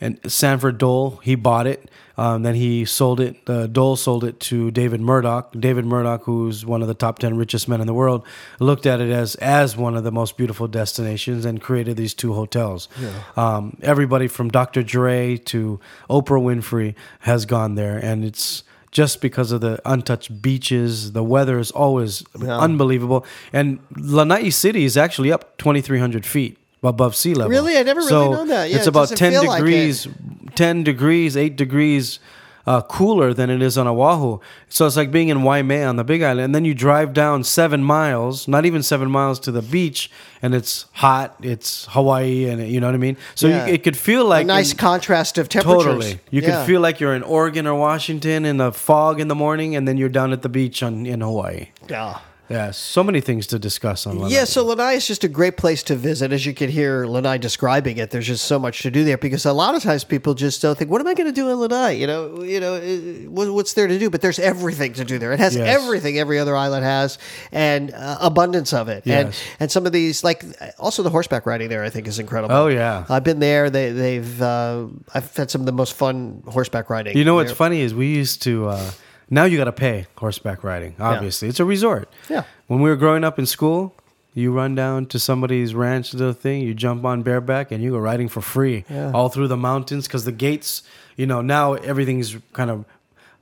and 0.02 0.20
Sanford 0.30 0.78
Dole, 0.78 1.20
he 1.24 1.36
bought 1.36 1.68
it. 1.68 1.90
Um, 2.18 2.44
then 2.44 2.56
he 2.56 2.86
sold 2.86 3.20
it. 3.20 3.38
Uh, 3.48 3.68
Dole 3.68 3.96
sold 3.96 4.24
it 4.24 4.40
to 4.42 4.72
David 4.72 5.02
Murdock. 5.02 5.54
David 5.60 5.86
Murdock, 5.86 6.24
who's 6.24 6.66
one 6.66 6.82
of 6.82 6.88
the 6.88 6.94
top 6.94 7.20
ten 7.20 7.36
richest 7.38 7.68
men 7.68 7.82
in 7.82 7.88
the 7.88 7.94
world, 7.94 8.26
looked 8.60 8.86
at 8.86 9.02
it 9.02 9.12
as 9.12 9.36
as 9.36 9.76
one 9.76 9.96
of 9.98 10.04
the 10.04 10.12
most 10.12 10.38
beautiful 10.38 10.68
destinations 10.68 11.46
and 11.46 11.62
created 11.62 11.98
these 11.98 12.14
two 12.14 12.34
hotels. 12.34 12.88
Um, 13.36 13.78
everybody 13.82 14.28
from 14.28 14.50
Dr. 14.50 14.82
Dre 14.84 15.38
to 15.38 15.80
Oprah 16.10 16.42
Winfrey 16.42 16.96
has 17.20 17.46
gone 17.46 17.76
there, 17.76 17.98
and 17.98 18.24
it's 18.24 18.64
just 18.92 19.20
because 19.20 19.52
of 19.52 19.60
the 19.60 19.82
untouched 19.86 20.42
beaches. 20.42 21.12
The 21.12 21.24
weather 21.24 21.60
is 21.60 21.72
always 21.72 22.24
unbelievable, 22.62 23.26
and 23.52 23.80
Lanai 23.98 24.50
City 24.52 24.86
is 24.86 24.96
actually 24.96 25.32
up 25.34 25.58
twenty 25.58 25.82
three 25.82 26.00
hundred 26.00 26.26
feet 26.26 26.58
above 26.86 27.16
sea 27.16 27.34
level. 27.34 27.50
Really? 27.52 27.78
I 27.78 27.84
never 27.84 28.00
really 28.00 28.10
So 28.10 28.32
known 28.32 28.48
that. 28.50 28.70
Yeah, 28.70 28.78
it's 28.78 28.86
it 28.88 28.90
about 28.90 29.10
ten 29.10 29.32
feel 29.32 29.46
like 29.48 29.62
it. 29.62 29.66
degrees, 29.66 30.08
ten 30.56 30.84
degrees, 30.84 31.36
eight 31.38 31.56
degrees. 31.56 32.20
Uh, 32.68 32.82
cooler 32.82 33.32
than 33.32 33.52
it 33.52 33.62
is 33.62 33.78
on 33.78 33.86
Oahu, 33.88 34.40
so 34.70 34.88
it's 34.88 34.96
like 34.98 35.12
being 35.12 35.30
in 35.30 35.44
Waimea 35.44 35.86
on 35.88 35.98
the 35.98 36.04
Big 36.04 36.24
Island, 36.24 36.46
and 36.46 36.56
then 36.56 36.66
you 36.66 36.74
drive 36.74 37.14
down 37.14 37.44
seven 37.44 37.84
miles, 37.84 38.48
not 38.48 38.66
even 38.66 38.82
seven 38.82 39.08
miles 39.12 39.40
to 39.42 39.52
the 39.52 39.62
beach, 39.62 40.10
and 40.42 40.56
it's 40.56 40.88
hot. 40.94 41.36
It's 41.44 41.86
Hawaii, 41.92 42.46
and 42.50 42.68
you 42.68 42.80
know 42.80 42.88
what 42.88 42.96
I 42.96 42.98
mean. 42.98 43.18
So 43.36 43.48
Yeah. 43.50 43.68
you, 43.68 43.74
it 43.76 43.84
could 43.84 43.96
feel 43.96 44.26
like 44.26 44.46
a 44.46 44.48
nice 44.48 44.72
in- 44.72 44.80
contrast 44.80 45.38
of 45.38 45.48
temperatures. 45.48 45.84
Totally. 45.86 46.20
You 46.32 46.42
Yeah. 46.42 46.50
can 46.50 46.66
feel 46.66 46.82
like 46.82 47.00
you're 47.00 47.14
in 47.14 47.22
Oregon 47.22 47.68
or 47.68 47.76
Washington 47.76 48.46
in 48.46 48.58
the 48.58 48.72
fog 48.72 49.20
in 49.20 49.28
the 49.28 49.36
morning, 49.36 49.76
and 49.76 49.88
then 49.88 49.98
you're 49.98 50.10
down 50.10 50.34
at 50.34 50.42
the 50.42 50.50
beach 50.50 50.82
on, 50.82 51.06
in 51.06 51.22
Hawaii. 51.22 51.68
Yeah. 51.88 52.18
Yeah, 52.50 52.72
so 52.72 53.04
many 53.04 53.22
things 53.22 53.48
to 53.48 53.58
discuss 53.60 54.06
on 54.06 54.20
Lanai. 54.20 54.36
Yeah, 54.36 54.44
so 54.44 54.64
Lanai 54.64 54.94
is 54.94 55.08
just 55.08 55.24
a 55.24 55.28
great 55.28 55.58
place 55.58 55.82
to 55.84 55.96
visit. 55.96 56.32
As 56.32 56.46
you 56.46 56.54
can 56.54 56.70
hear 56.70 57.06
Lanai 57.08 57.40
describing 57.40 57.98
it, 57.98 58.12
there's 58.12 58.28
just 58.28 58.46
so 58.46 58.60
much 58.60 58.84
to 58.84 58.92
do 58.92 59.04
there 59.04 59.18
because 59.18 59.46
a 59.46 59.54
lot 59.54 59.74
of 59.74 59.82
times 59.82 60.04
people 60.04 60.36
just 60.36 60.62
don't 60.62 60.78
think, 60.78 60.92
"What 60.92 61.02
am 61.02 61.08
I 61.08 61.16
going 61.16 61.26
to 61.28 61.34
do 61.34 61.50
in 61.50 61.60
Lanai?" 61.60 61.94
You 61.94 62.06
know, 62.06 62.44
you 62.44 62.60
know, 62.60 62.76
uh, 62.76 63.52
what's 63.52 63.74
there 63.74 63.88
to 63.88 63.98
do? 63.98 64.10
But 64.12 64.22
there's 64.22 64.38
everything 64.38 64.94
to 64.94 65.04
do 65.04 65.18
there. 65.18 65.34
It 65.34 65.40
has 65.40 65.56
Yes. 65.56 65.68
everything 65.76 66.20
every 66.20 66.38
other 66.38 66.56
island 66.56 66.84
has, 66.86 67.18
and 67.52 67.92
uh, 67.94 68.18
abundance 68.22 68.74
of 68.74 68.90
it. 68.90 69.08
And 69.08 69.34
and 69.60 69.72
some 69.72 69.86
of 69.88 69.92
these, 69.92 70.24
like 70.24 70.46
also 70.78 71.02
the 71.02 71.10
horseback 71.10 71.48
riding 71.48 71.70
there, 71.70 71.84
I 71.84 71.90
think 71.90 72.08
is 72.08 72.20
incredible. 72.20 72.56
Oh, 72.56 72.68
yeah. 72.68 73.06
I've 73.10 73.24
been 73.24 73.40
there. 73.40 73.70
They 73.72 73.92
they've 73.92 74.42
uh, 74.42 74.86
I've 75.14 75.36
had 75.36 75.50
some 75.50 75.62
of 75.62 75.66
the 75.66 75.72
most 75.72 75.94
fun 75.94 76.44
horseback 76.48 76.90
riding. 76.92 77.18
You 77.18 77.26
know 77.26 77.36
what's 77.36 77.50
there. 77.50 77.56
funny 77.56 77.82
is 77.82 77.96
we 77.96 78.08
used 78.08 78.44
to. 78.44 78.68
Uh, 78.70 78.92
now 79.30 79.46
you 79.46 79.58
got 79.58 79.66
to 79.66 79.72
pay 79.72 80.08
horseback 80.18 80.64
riding. 80.64 80.96
Obviously, 81.00 81.48
it's 81.48 81.60
a 81.60 81.66
resort. 81.66 82.10
Yeah. 82.30 82.44
When 82.68 82.82
we 82.82 82.90
were 82.90 82.96
growing 82.96 83.24
up 83.24 83.40
in 83.40 83.46
school, 83.46 83.96
you 84.34 84.52
run 84.52 84.76
down 84.76 85.06
to 85.08 85.20
somebody's 85.20 85.74
ranch, 85.74 86.14
little 86.14 86.34
thing. 86.34 86.62
You 86.62 86.74
jump 86.74 87.06
on 87.06 87.24
bareback 87.24 87.72
and 87.72 87.84
you 87.84 87.92
go 87.92 87.98
riding 87.98 88.28
for 88.28 88.42
free 88.42 88.84
Yeah. 88.90 89.12
all 89.14 89.30
through 89.30 89.48
the 89.48 89.58
mountains 89.58 90.08
because 90.08 90.26
the 90.26 90.32
gates. 90.32 90.84
You 91.18 91.26
know 91.26 91.42
now 91.42 91.76
everything's 91.76 92.36
kind 92.52 92.70
of 92.70 92.84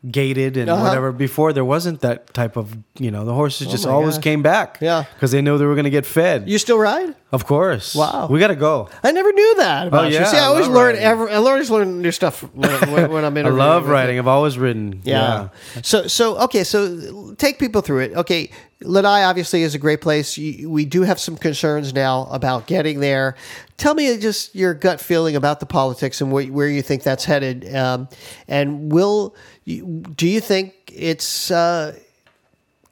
gated 0.10 0.58
and 0.58 0.70
Uh-huh. 0.70 0.84
whatever. 0.84 1.12
Before 1.12 1.54
there 1.54 1.66
wasn't 1.66 2.02
that 2.02 2.34
type 2.34 2.58
of. 2.58 2.76
You 3.00 3.10
know 3.12 3.26
the 3.26 3.34
horses 3.34 3.68
just 3.68 3.88
Oh 3.88 3.92
always 3.92 4.16
gosh. 4.16 4.24
came 4.24 4.42
back. 4.44 4.78
Yeah. 4.82 5.06
Because 5.16 5.32
they 5.32 5.42
knew 5.42 5.58
they 5.58 5.66
were 5.66 5.76
going 5.76 5.86
to 5.86 5.90
get 5.90 6.06
fed. 6.06 6.48
You 6.50 6.58
still 6.58 6.78
ride? 6.78 7.16
of 7.32 7.46
course. 7.48 7.96
Wow. 7.96 8.28
We 8.30 8.40
got 8.40 8.50
to 8.50 8.56
go. 8.56 8.90
I 9.04 9.12
never 9.12 9.32
knew 9.34 9.56
that 9.58 9.88
about 9.88 10.10
you. 10.12 10.20
yeah, 10.20 10.26
See, 10.26 10.38
I 10.38 10.44
I 10.44 10.46
always 10.46 10.68
learn 10.68 10.94
riding. 10.94 11.02
every, 11.02 11.32
I 11.32 11.36
always 11.38 11.72
learn 11.72 12.00
new 12.02 12.12
stuff 12.12 12.42
when, 12.54 12.70
when, 13.10 13.26
I'm 13.26 13.36
in 13.42 13.48
I 13.48 13.50
love 13.50 13.88
riding. 13.88 14.20
I've 14.20 14.28
always 14.28 14.56
ridden. 14.60 15.02
Yeah. 15.04 15.48
So 15.82 16.06
so 16.08 16.38
okay. 16.46 16.64
So 16.64 17.34
take 17.38 17.58
people 17.58 17.82
through 17.82 18.00
it. 18.06 18.14
Okay, 18.16 18.52
Lanai 18.82 19.24
obviously 19.24 19.64
is 19.64 19.74
a 19.74 19.80
great 19.80 20.02
place. 20.02 20.38
We 20.38 20.86
do 20.86 21.02
have 21.02 21.20
some 21.20 21.36
concerns 21.38 21.92
now 21.94 22.28
about 22.30 22.68
getting 22.68 23.00
there. 23.00 23.36
Tell 23.78 23.96
me 23.96 24.18
just 24.18 24.56
your 24.56 24.74
gut 24.74 25.02
feeling 25.02 25.36
about 25.36 25.60
the 25.60 25.66
politics 25.66 26.22
and 26.22 26.32
where, 26.32 26.46
where 26.46 26.68
you 26.68 26.82
think 26.82 27.04
that's 27.04 27.26
headed. 27.26 27.76
Um, 27.76 28.08
and 28.48 28.92
will 28.92 29.36
you, 29.66 30.04
do 30.16 30.28
you 30.28 30.40
think 30.40 30.74
it's 30.94 31.52
uh, 31.52 31.98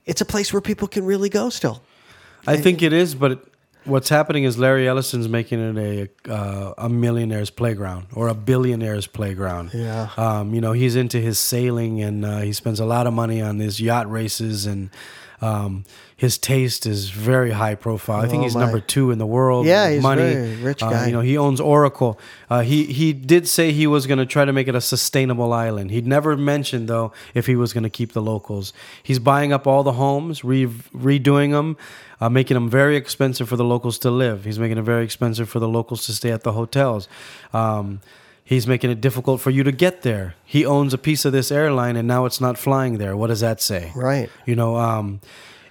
it's 0.06 0.22
a 0.22 0.26
place 0.26 0.52
where 0.52 0.62
people 0.62 0.88
can 0.88 1.06
really 1.06 1.30
go 1.30 1.50
still? 1.50 1.82
I 2.48 2.58
think 2.58 2.82
it 2.82 2.94
is, 2.94 3.14
but 3.14 3.46
what's 3.86 4.10
happening 4.10 4.44
is 4.44 4.58
Larry 4.58 4.88
Ellison's 4.88 5.30
making 5.30 5.78
it 5.78 6.10
a 6.28 6.32
uh, 6.32 6.74
a 6.78 6.90
millionaire's 6.90 7.50
playground 7.50 8.08
or 8.14 8.28
a 8.28 8.36
billionaire's 8.36 9.08
playground. 9.08 9.72
Yeah. 9.74 10.10
Um, 10.18 10.54
you 10.54 10.62
know, 10.62 10.72
he's 10.72 10.96
into 10.96 11.20
his 11.20 11.40
sailing 11.40 12.02
and 12.02 12.26
uh, 12.26 12.40
he 12.40 12.54
spends 12.54 12.80
a 12.80 12.86
lot 12.86 13.08
of 13.08 13.14
money 13.14 13.42
on 13.42 13.60
his 13.60 13.80
yacht 13.80 14.10
races 14.10 14.66
and. 14.66 14.90
Um, 15.44 15.86
his 16.26 16.38
taste 16.38 16.86
is 16.86 17.10
very 17.10 17.50
high 17.50 17.74
profile. 17.74 18.22
I 18.22 18.28
think 18.28 18.42
Oh, 18.42 18.44
he's 18.44 18.54
my. 18.54 18.62
number 18.62 18.80
two 18.80 19.10
in 19.10 19.18
the 19.18 19.26
world. 19.26 19.66
Yeah, 19.66 19.90
he's 19.90 20.04
money. 20.04 20.22
very 20.22 20.56
rich 20.70 20.84
Uh, 20.84 20.90
guy. 20.92 21.08
you 21.08 21.14
know, 21.14 21.22
he 21.32 21.36
owns 21.46 21.60
Oracle. 21.60 22.20
Uh, 22.48 22.62
he 22.62 22.86
he 23.00 23.12
did 23.12 23.48
say 23.48 23.72
he 23.72 23.88
was 23.88 24.06
going 24.06 24.20
to 24.20 24.26
try 24.36 24.46
to 24.46 24.54
make 24.54 24.68
it 24.68 24.76
a 24.76 24.82
sustainable 24.82 25.52
island. 25.52 25.90
He'd 25.90 26.06
never 26.06 26.38
mentioned 26.38 26.88
though 26.88 27.12
if 27.34 27.48
he 27.48 27.56
was 27.56 27.74
going 27.74 27.88
to 27.92 27.96
keep 28.00 28.12
the 28.14 28.22
locals. 28.22 28.72
He's 29.02 29.18
buying 29.20 29.52
up 29.52 29.66
all 29.66 29.82
the 29.84 29.94
homes, 29.94 30.44
re- 30.44 30.68
redoing 30.96 31.52
them, 31.58 31.76
uh, 32.22 32.30
making 32.30 32.54
them 32.56 32.70
very 32.70 32.96
expensive 32.98 33.50
for 33.50 33.58
the 33.58 33.66
locals 33.74 33.98
to 34.06 34.12
live. 34.12 34.46
He's 34.46 34.60
making 34.60 34.78
it 34.78 34.86
very 34.86 35.04
expensive 35.04 35.50
for 35.50 35.60
the 35.60 35.68
locals 35.78 36.06
to 36.06 36.14
stay 36.14 36.32
at 36.32 36.44
the 36.44 36.52
hotels. 36.52 37.08
Um, 37.52 38.00
He's 38.44 38.68
making 38.68 38.90
it 38.92 39.00
difficult 39.00 39.40
for 39.40 39.50
you 39.50 39.64
to 39.64 39.72
get 39.72 40.02
there. 40.02 40.36
He 40.44 40.66
owns 40.66 40.94
a 40.94 40.98
piece 40.98 41.24
of 41.24 41.32
this 41.32 41.52
airline, 41.52 41.96
and 41.96 42.06
now 42.06 42.26
it's 42.26 42.42
not 42.42 42.58
flying 42.58 42.98
there. 42.98 43.16
What 43.16 43.28
does 43.28 43.40
that 43.40 43.62
say? 43.62 43.94
Right. 43.96 44.30
You 44.46 44.56
know, 44.58 44.76
um, 44.76 45.22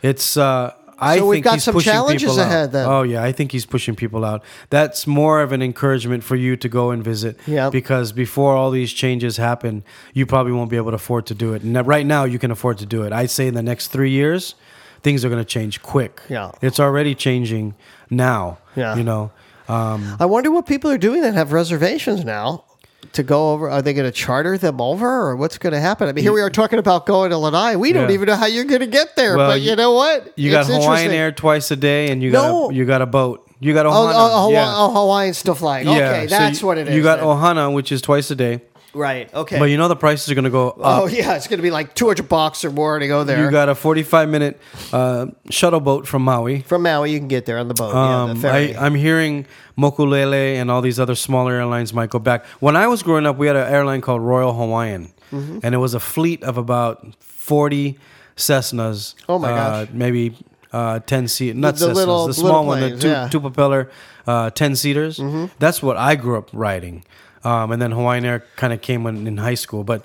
it's. 0.02 0.37
Uh, 0.37 0.75
I 1.00 1.19
So 1.19 1.26
we've 1.26 1.42
got 1.42 1.54
he's 1.54 1.64
some 1.64 1.80
challenges 1.80 2.37
ahead 2.37 2.73
then. 2.73 2.87
Oh 2.87 3.02
yeah, 3.02 3.25
I 3.25 3.33
think 3.33 3.52
he's 3.52 3.64
pushing 3.64 3.97
people 3.97 4.25
out. 4.25 4.45
That's 4.69 5.07
more 5.07 5.40
of 5.40 5.50
an 5.52 5.62
encouragement 5.62 6.23
for 6.23 6.37
you 6.37 6.57
to 6.59 6.69
go 6.69 6.90
and 6.90 7.02
visit. 7.02 7.38
Yeah. 7.47 7.71
Because 7.71 8.12
before 8.12 8.54
all 8.54 8.71
these 8.71 8.92
changes 8.92 9.38
happen, 9.38 9.83
you 10.12 10.26
probably 10.26 10.52
won't 10.52 10.71
be 10.71 10.76
able 10.76 10.90
to 10.90 10.97
afford 10.97 11.25
to 11.26 11.35
do 11.35 11.54
it. 11.54 11.62
And 11.62 11.75
right 11.87 12.04
now, 12.04 12.25
you 12.25 12.38
can 12.38 12.50
afford 12.50 12.76
to 12.78 12.87
do 12.87 13.02
it. 13.02 13.12
I'd 13.14 13.30
say 13.30 13.47
in 13.47 13.54
the 13.54 13.62
next 13.62 13.88
three 13.88 14.11
years, 14.11 14.54
things 15.02 15.25
are 15.25 15.30
going 15.30 15.40
to 15.42 15.50
change 15.50 15.80
quick. 15.80 16.21
Yeah. 16.28 16.52
It's 16.61 16.78
already 16.78 17.14
changing 17.14 17.75
now. 18.11 18.59
Yeah. 18.76 18.97
You 18.97 19.04
know. 19.04 19.30
Um, 19.69 20.16
I 20.21 20.26
wonder 20.26 20.50
what 20.50 20.66
people 20.66 20.90
are 20.90 20.99
doing 20.99 21.23
that 21.23 21.33
have 21.33 21.52
reservations 21.52 22.25
now 22.25 22.64
to 23.12 23.23
go 23.23 23.52
over. 23.52 23.69
Are 23.71 23.83
they 23.83 23.92
going 23.92 24.07
to 24.07 24.12
charter 24.12 24.57
them 24.59 24.80
over, 24.80 25.07
or 25.28 25.37
what's 25.37 25.59
going 25.59 25.73
to 25.73 25.80
happen? 25.80 26.09
I 26.09 26.12
mean, 26.12 26.23
here 26.23 26.33
we 26.33 26.40
are 26.40 26.50
talking 26.50 26.78
about 26.78 27.07
going 27.07 27.30
to 27.30 27.37
Lanai. 27.38 27.76
We 27.76 27.92
don't 27.92 28.09
Yeah. 28.09 28.14
even 28.14 28.26
know 28.26 28.37
how 28.37 28.47
you're 28.47 28.64
going 28.64 28.80
to 28.80 28.87
get 28.87 29.16
there. 29.16 29.37
Well, 29.37 29.50
but 29.50 29.61
you 29.61 29.71
you- 29.71 29.76
know 29.76 29.92
what? 29.92 30.33
you 30.37 30.50
got 30.50 30.69
It's 30.69 30.85
Hawaiian. 30.85 31.11
Air 31.12 31.33
twice 31.33 31.71
a 31.71 31.76
day, 31.76 32.11
and 32.11 32.23
you 32.23 32.30
No. 32.30 32.40
got 32.66 32.71
a, 32.71 32.75
you 32.75 32.85
got 32.85 33.02
a 33.02 33.07
boat. 33.07 33.47
You 33.62 33.75
got 33.75 33.85
Oh, 33.87 33.90
Ohana. 33.90 34.12
oh, 34.14 34.40
Hawaii, 34.45 34.52
yeah. 34.54 34.73
oh, 34.75 34.90
Hawaiian 34.90 35.35
still 35.35 35.54
flying. 35.54 35.87
Okay, 35.87 36.26
so 36.28 36.38
that's 36.38 36.61
you- 36.62 36.66
what 36.66 36.78
it 36.78 36.88
is. 36.88 36.95
You 36.95 37.02
got 37.02 37.16
then. 37.19 37.26
Ohana, 37.26 37.73
which 37.75 37.92
is 37.92 38.00
twice 38.00 38.30
a 38.30 38.35
day, 38.35 38.62
right. 38.94 39.32
Okay. 39.32 39.59
but 39.59 39.66
you 39.66 39.76
know 39.76 39.88
the 39.88 39.97
prices 39.97 40.30
are 40.30 40.35
going 40.35 40.44
to 40.44 40.50
go 40.50 40.70
up. 40.70 40.76
oh 40.80 41.06
yeah, 41.06 41.37
it's 41.37 41.47
going 41.47 41.59
to 41.59 41.62
be 41.62 41.70
like 41.70 41.94
200 41.94 42.28
bucks 42.28 42.64
or 42.64 42.70
more 42.70 42.99
to 42.99 43.06
go 43.06 43.25
there. 43.25 43.44
You 43.44 43.50
got 43.50 43.68
a 43.68 43.75
45 43.75 44.28
minute 44.28 44.61
uh, 44.92 45.26
shuttle 45.50 45.80
boat 45.80 46.06
from 46.06 46.23
Maui. 46.23 46.61
From 46.62 46.82
Maui, 46.82 47.12
you 47.12 47.18
can 47.18 47.28
get 47.28 47.47
there 47.47 47.59
on 47.59 47.68
the 47.68 47.75
boat. 47.75 47.88
yeah, 47.94 48.25
the 48.26 48.32
Um, 48.32 48.40
ferry. 48.40 48.75
I, 48.76 48.87
I'm 48.87 48.94
hearing 48.94 49.47
Mokulele 49.78 50.56
and 50.56 50.70
all 50.70 50.82
these 50.82 51.00
other 51.00 51.14
smaller 51.14 51.52
airlines 51.52 51.92
might 51.94 52.11
go 52.11 52.18
back. 52.18 52.44
When 52.61 52.76
I 52.76 52.87
was 52.87 53.02
growing 53.02 53.26
up, 53.26 53.37
we 53.38 53.47
had 53.47 53.56
an 53.56 53.73
airline 53.73 54.00
called 54.00 54.23
Royal 54.23 54.52
Hawaiian, 54.52 55.12
Mm-hmm. 55.32 55.61
and 55.62 55.75
it 55.76 55.78
was 55.78 55.94
a 55.94 56.00
fleet 56.00 56.42
of 56.42 56.59
about 56.59 57.14
40 57.20 57.97
Cessnas. 58.37 59.14
Oh 59.28 59.38
my 59.38 59.52
uh, 59.52 59.85
gosh. 59.85 59.94
Maybe 59.94 60.37
uh, 60.73 60.99
10 61.00 61.28
seat, 61.28 61.54
not 61.56 61.76
the 61.76 61.87
Cessnas, 61.87 61.94
little- 61.94 62.18
the 62.23 62.26
little 62.28 62.32
small 62.49 62.66
one, 62.66 62.80
the 62.80 62.97
two, 62.97 63.09
yeah. 63.09 63.14
Mm-hmm. 63.23 63.30
two 63.30 63.40
propeller, 63.40 63.90
uh, 64.26 64.50
10 64.50 64.76
seaters. 64.76 65.20
That's 65.59 65.82
what 65.82 65.97
I 65.97 66.16
grew 66.16 66.37
up 66.38 66.50
riding. 66.52 67.04
Um, 67.44 67.73
and 67.73 67.80
then 67.80 67.90
Hawaiian 67.92 68.25
Air 68.25 68.44
kind 68.56 68.73
of 68.73 68.80
came 68.82 69.06
in, 69.06 69.26
in 69.26 69.37
high 69.38 69.54
school, 69.56 69.82
but 69.85 70.02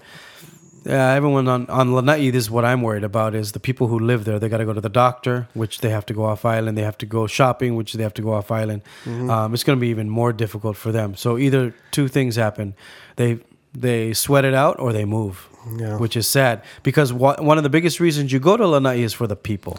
yeah, 0.86 1.14
everyone 1.14 1.48
on 1.48 1.66
on 1.68 1.94
Lanai. 1.96 2.30
This 2.30 2.44
is 2.44 2.52
what 2.52 2.64
I'm 2.64 2.82
worried 2.84 3.04
about: 3.04 3.34
is 3.36 3.52
the 3.52 3.60
people 3.60 3.88
who 3.88 3.98
live 4.00 4.24
there. 4.24 4.38
They 4.40 4.50
got 4.50 4.58
to 4.60 4.66
go 4.66 4.74
to 4.74 4.82
the 4.82 4.90
doctor, 4.90 5.48
which 5.54 5.80
they 5.82 5.90
have 5.90 6.06
to 6.06 6.14
go 6.14 6.24
off 6.26 6.46
island. 6.46 6.78
They 6.78 6.84
have 6.84 6.98
to 7.00 7.06
go 7.08 7.28
shopping, 7.28 7.76
which 7.76 7.94
they 7.94 8.04
have 8.04 8.14
to 8.14 8.22
go 8.22 8.34
off 8.34 8.52
island. 8.52 8.82
Mm-hmm. 9.04 9.30
Um, 9.30 9.54
it's 9.54 9.64
going 9.64 9.78
to 9.80 9.82
be 9.82 9.88
even 9.90 10.10
more 10.10 10.32
difficult 10.32 10.78
for 10.78 10.92
them. 10.92 11.16
So 11.16 11.38
either 11.40 11.74
two 11.92 12.08
things 12.08 12.36
happen: 12.36 12.76
they 13.16 13.40
they 13.74 14.14
sweat 14.14 14.46
it 14.46 14.54
out 14.54 14.80
or 14.80 14.94
they 14.94 15.06
move, 15.06 15.50
Yeah. 15.78 15.98
which 15.98 16.16
is 16.16 16.28
sad 16.28 16.62
because 16.84 17.12
wha- 17.12 17.42
one 17.42 17.58
of 17.58 17.64
the 17.64 17.70
biggest 17.70 18.00
reasons 18.00 18.32
you 18.32 18.40
go 18.40 18.56
to 18.56 18.68
Lanai 18.68 19.02
is 19.04 19.12
for 19.14 19.28
the 19.28 19.36
people. 19.36 19.78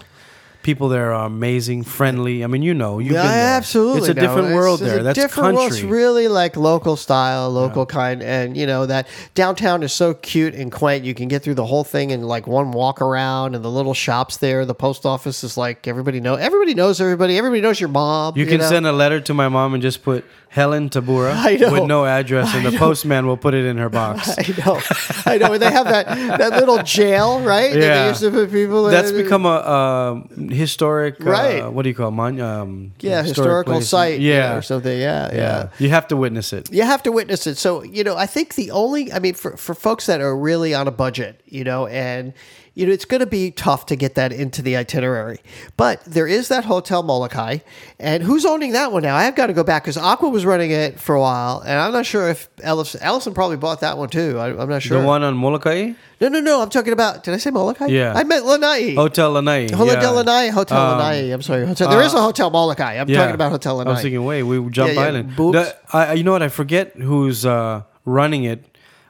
People 0.67 0.89
there 0.89 1.15
are 1.15 1.27
amazing, 1.27 1.85
friendly. 1.85 2.43
I 2.43 2.49
mean, 2.49 2.61
you 2.61 2.75
know, 2.75 2.99
you've 2.99 3.13
yeah, 3.13 3.23
been 3.23 3.31
there. 3.31 3.55
absolutely. 3.55 3.99
It's 4.01 4.09
a 4.09 4.15
no, 4.15 4.21
different 4.21 4.47
it's- 4.47 4.55
world 4.57 4.83
it's 4.83 4.91
there. 4.91 4.99
a 4.99 5.03
That's 5.05 5.17
different 5.17 5.55
world. 5.55 5.71
It's 5.71 5.83
really 5.83 6.27
like 6.27 6.57
local 6.57 6.97
style, 6.97 7.49
local 7.53 7.87
kind, 7.87 8.21
and 8.21 8.57
you 8.57 8.67
know 8.67 8.85
that 8.85 9.07
downtown 9.35 9.85
is 9.85 9.93
so 9.93 10.13
cute 10.15 10.55
and 10.57 10.73
quaint. 10.73 11.05
You 11.05 11.15
can 11.15 11.29
get 11.29 11.45
through 11.45 11.55
the 11.55 11.65
whole 11.67 11.85
thing 11.85 12.11
in 12.11 12.23
like 12.25 12.49
one 12.49 12.73
walk 12.73 13.01
around, 13.01 13.55
and 13.55 13.65
the 13.65 13.71
little 13.71 13.95
shops 13.95 14.39
there. 14.39 14.67
The 14.67 14.75
post 14.75 15.07
office 15.07 15.45
is 15.45 15.57
like 15.57 15.87
everybody 15.87 16.19
know. 16.19 16.35
Everybody 16.35 16.75
knows 16.75 17.01
everybody. 17.01 17.39
Everybody 17.39 17.61
knows 17.61 17.79
your 17.79 17.89
mom. 17.89 18.37
You 18.37 18.47
can 18.47 18.59
know? 18.59 18.69
send 18.69 18.89
a 18.89 18.93
letter 18.93 19.21
to 19.21 19.35
my 19.35 19.49
mom 19.49 19.73
and 19.73 19.81
just 19.81 20.03
put 20.03 20.25
Helen 20.49 20.89
Tabura 20.91 21.71
with 21.71 21.85
no 21.85 22.07
address, 22.07 22.53
and 22.57 22.67
the 22.67 22.77
postman 22.85 23.29
will 23.29 23.37
put 23.37 23.55
it 23.55 23.67
in 23.67 23.77
her 23.77 23.89
box. 23.89 24.31
I 24.37 24.43
know, 24.67 24.81
I 25.27 25.39
know. 25.39 25.53
And 25.53 25.63
they 25.63 25.71
have 25.71 25.87
that 25.87 26.07
that 26.39 26.53
little 26.59 26.83
jail, 26.83 27.39
right? 27.41 27.73
That 27.73 27.79
they 27.79 27.87
Yeah. 27.87 28.09
used 28.09 28.21
to 28.23 28.33
put 28.33 28.51
people. 28.51 28.87
in. 28.89 28.93
That's 28.93 29.13
become 29.13 29.47
a 29.47 29.49
uh, 29.77 30.21
historic, 30.57 31.17
Right. 31.21 31.61
Uh, 31.63 31.71
what 31.71 31.83
do 31.83 31.89
you 31.89 31.95
call 31.95 32.09
it? 32.09 32.13
Mon- 32.13 32.41
um, 32.41 32.93
yeah, 33.01 33.23
historic 33.23 33.29
historical 33.37 33.73
place. 33.75 33.89
site, 33.89 34.21
Yeah, 34.21 34.57
or 34.57 34.63
something. 34.63 34.99
Yeah, 34.99 35.31
yeah. 35.33 35.37
yeah. 35.37 35.69
You 35.79 35.91
have 35.91 36.09
to 36.09 36.17
witness 36.17 36.53
it. 36.53 36.73
you 36.73 36.83
have 36.83 37.03
to 37.05 37.13
witness 37.13 37.47
it. 37.47 37.57
So, 37.59 37.83
you 37.83 38.03
know, 38.05 38.17
I 38.17 38.27
think 38.27 38.55
the 38.57 38.71
only, 38.73 39.13
I 39.13 39.19
mean, 39.21 39.35
for, 39.35 39.57
for 39.57 39.75
folks 39.75 40.07
that 40.07 40.21
are 40.21 40.37
really 40.37 40.75
on 40.75 40.89
a 40.89 40.91
budget, 40.91 41.41
you 41.47 41.63
know, 41.65 41.87
and, 41.87 42.33
you 42.77 42.87
know, 42.87 42.93
it's 42.93 43.07
going 43.07 43.21
to 43.21 43.27
be 43.27 43.51
tough 43.51 43.87
to 43.87 43.97
get 43.97 44.17
that 44.17 44.33
into 44.33 44.61
the 44.61 44.77
itinerary. 44.77 45.39
But 45.79 46.05
there 46.05 46.27
is 46.27 46.49
that 46.49 46.67
Hotel 46.67 47.03
Molokai. 47.03 47.59
And 47.99 48.23
who's 48.23 48.45
owning 48.45 48.73
that 48.73 48.93
one 48.93 49.03
now? 49.03 49.17
I've 49.17 49.35
got 49.35 49.47
to 49.47 49.55
go 49.55 49.65
back 49.65 49.83
because 49.85 49.97
Aqua 49.97 50.29
was 50.29 50.45
running 50.45 50.71
it 50.71 51.01
for 51.01 51.15
a 51.15 51.21
while. 51.21 51.61
And 51.61 51.81
I'm 51.81 51.91
not 51.93 52.05
sure 52.05 52.29
if 52.29 52.51
Ellison, 52.63 53.01
Ellison 53.03 53.33
probably 53.33 53.57
bought 53.57 53.81
that 53.81 53.97
one 53.97 54.11
too. 54.11 54.39
I, 54.39 54.49
I'm 54.51 54.69
not 54.69 54.83
sure. 54.83 55.01
The 55.01 55.07
one 55.07 55.23
on 55.23 55.39
Molokai, 55.39 55.95
no, 56.21 56.29
no, 56.29 56.41
no. 56.41 56.61
I'm 56.61 56.69
talking 56.69 56.93
about, 56.93 57.25
did 57.25 57.33
I 57.33 57.39
say 57.39 57.49
Molokai? 57.51 57.87
Yeah. 57.87 58.13
I 58.15 58.25
meant 58.25 58.45
Lanai. 58.45 58.95
Hotel 58.95 59.31
Lanai. 59.33 59.71
Hotel 59.73 59.87
yeah. 60.03 60.11
Lanai, 60.11 60.49
Hotel 60.49 60.79
Um, 60.79 60.99
Lanai. 60.99 61.31
I'm 61.33 61.41
sorry. 61.41 61.67
Hotel, 61.67 61.89
there 61.89 62.03
is 62.03 62.13
a 62.13 62.21
Hotel 62.21 62.51
Molokai. 62.51 62.99
I'm 62.99 63.09
Yeah. 63.09 63.21
talking 63.21 63.35
about 63.35 63.53
Hotel 63.53 63.77
Lanai. 63.77 63.91
I 63.91 63.95
was 63.95 64.03
thinking, 64.03 64.23
wait, 64.23 64.43
we 64.43 64.61
jump 64.69 64.93
Yeah, 64.93 65.01
island. 65.01 65.35
The- 65.35 65.75
I, 65.95 66.13
you 66.13 66.25
know 66.25 66.33
what? 66.33 66.43
I 66.43 66.49
forget 66.49 66.95
who's 66.97 67.47
uh, 67.47 67.85
running 68.05 68.45
it. 68.45 68.65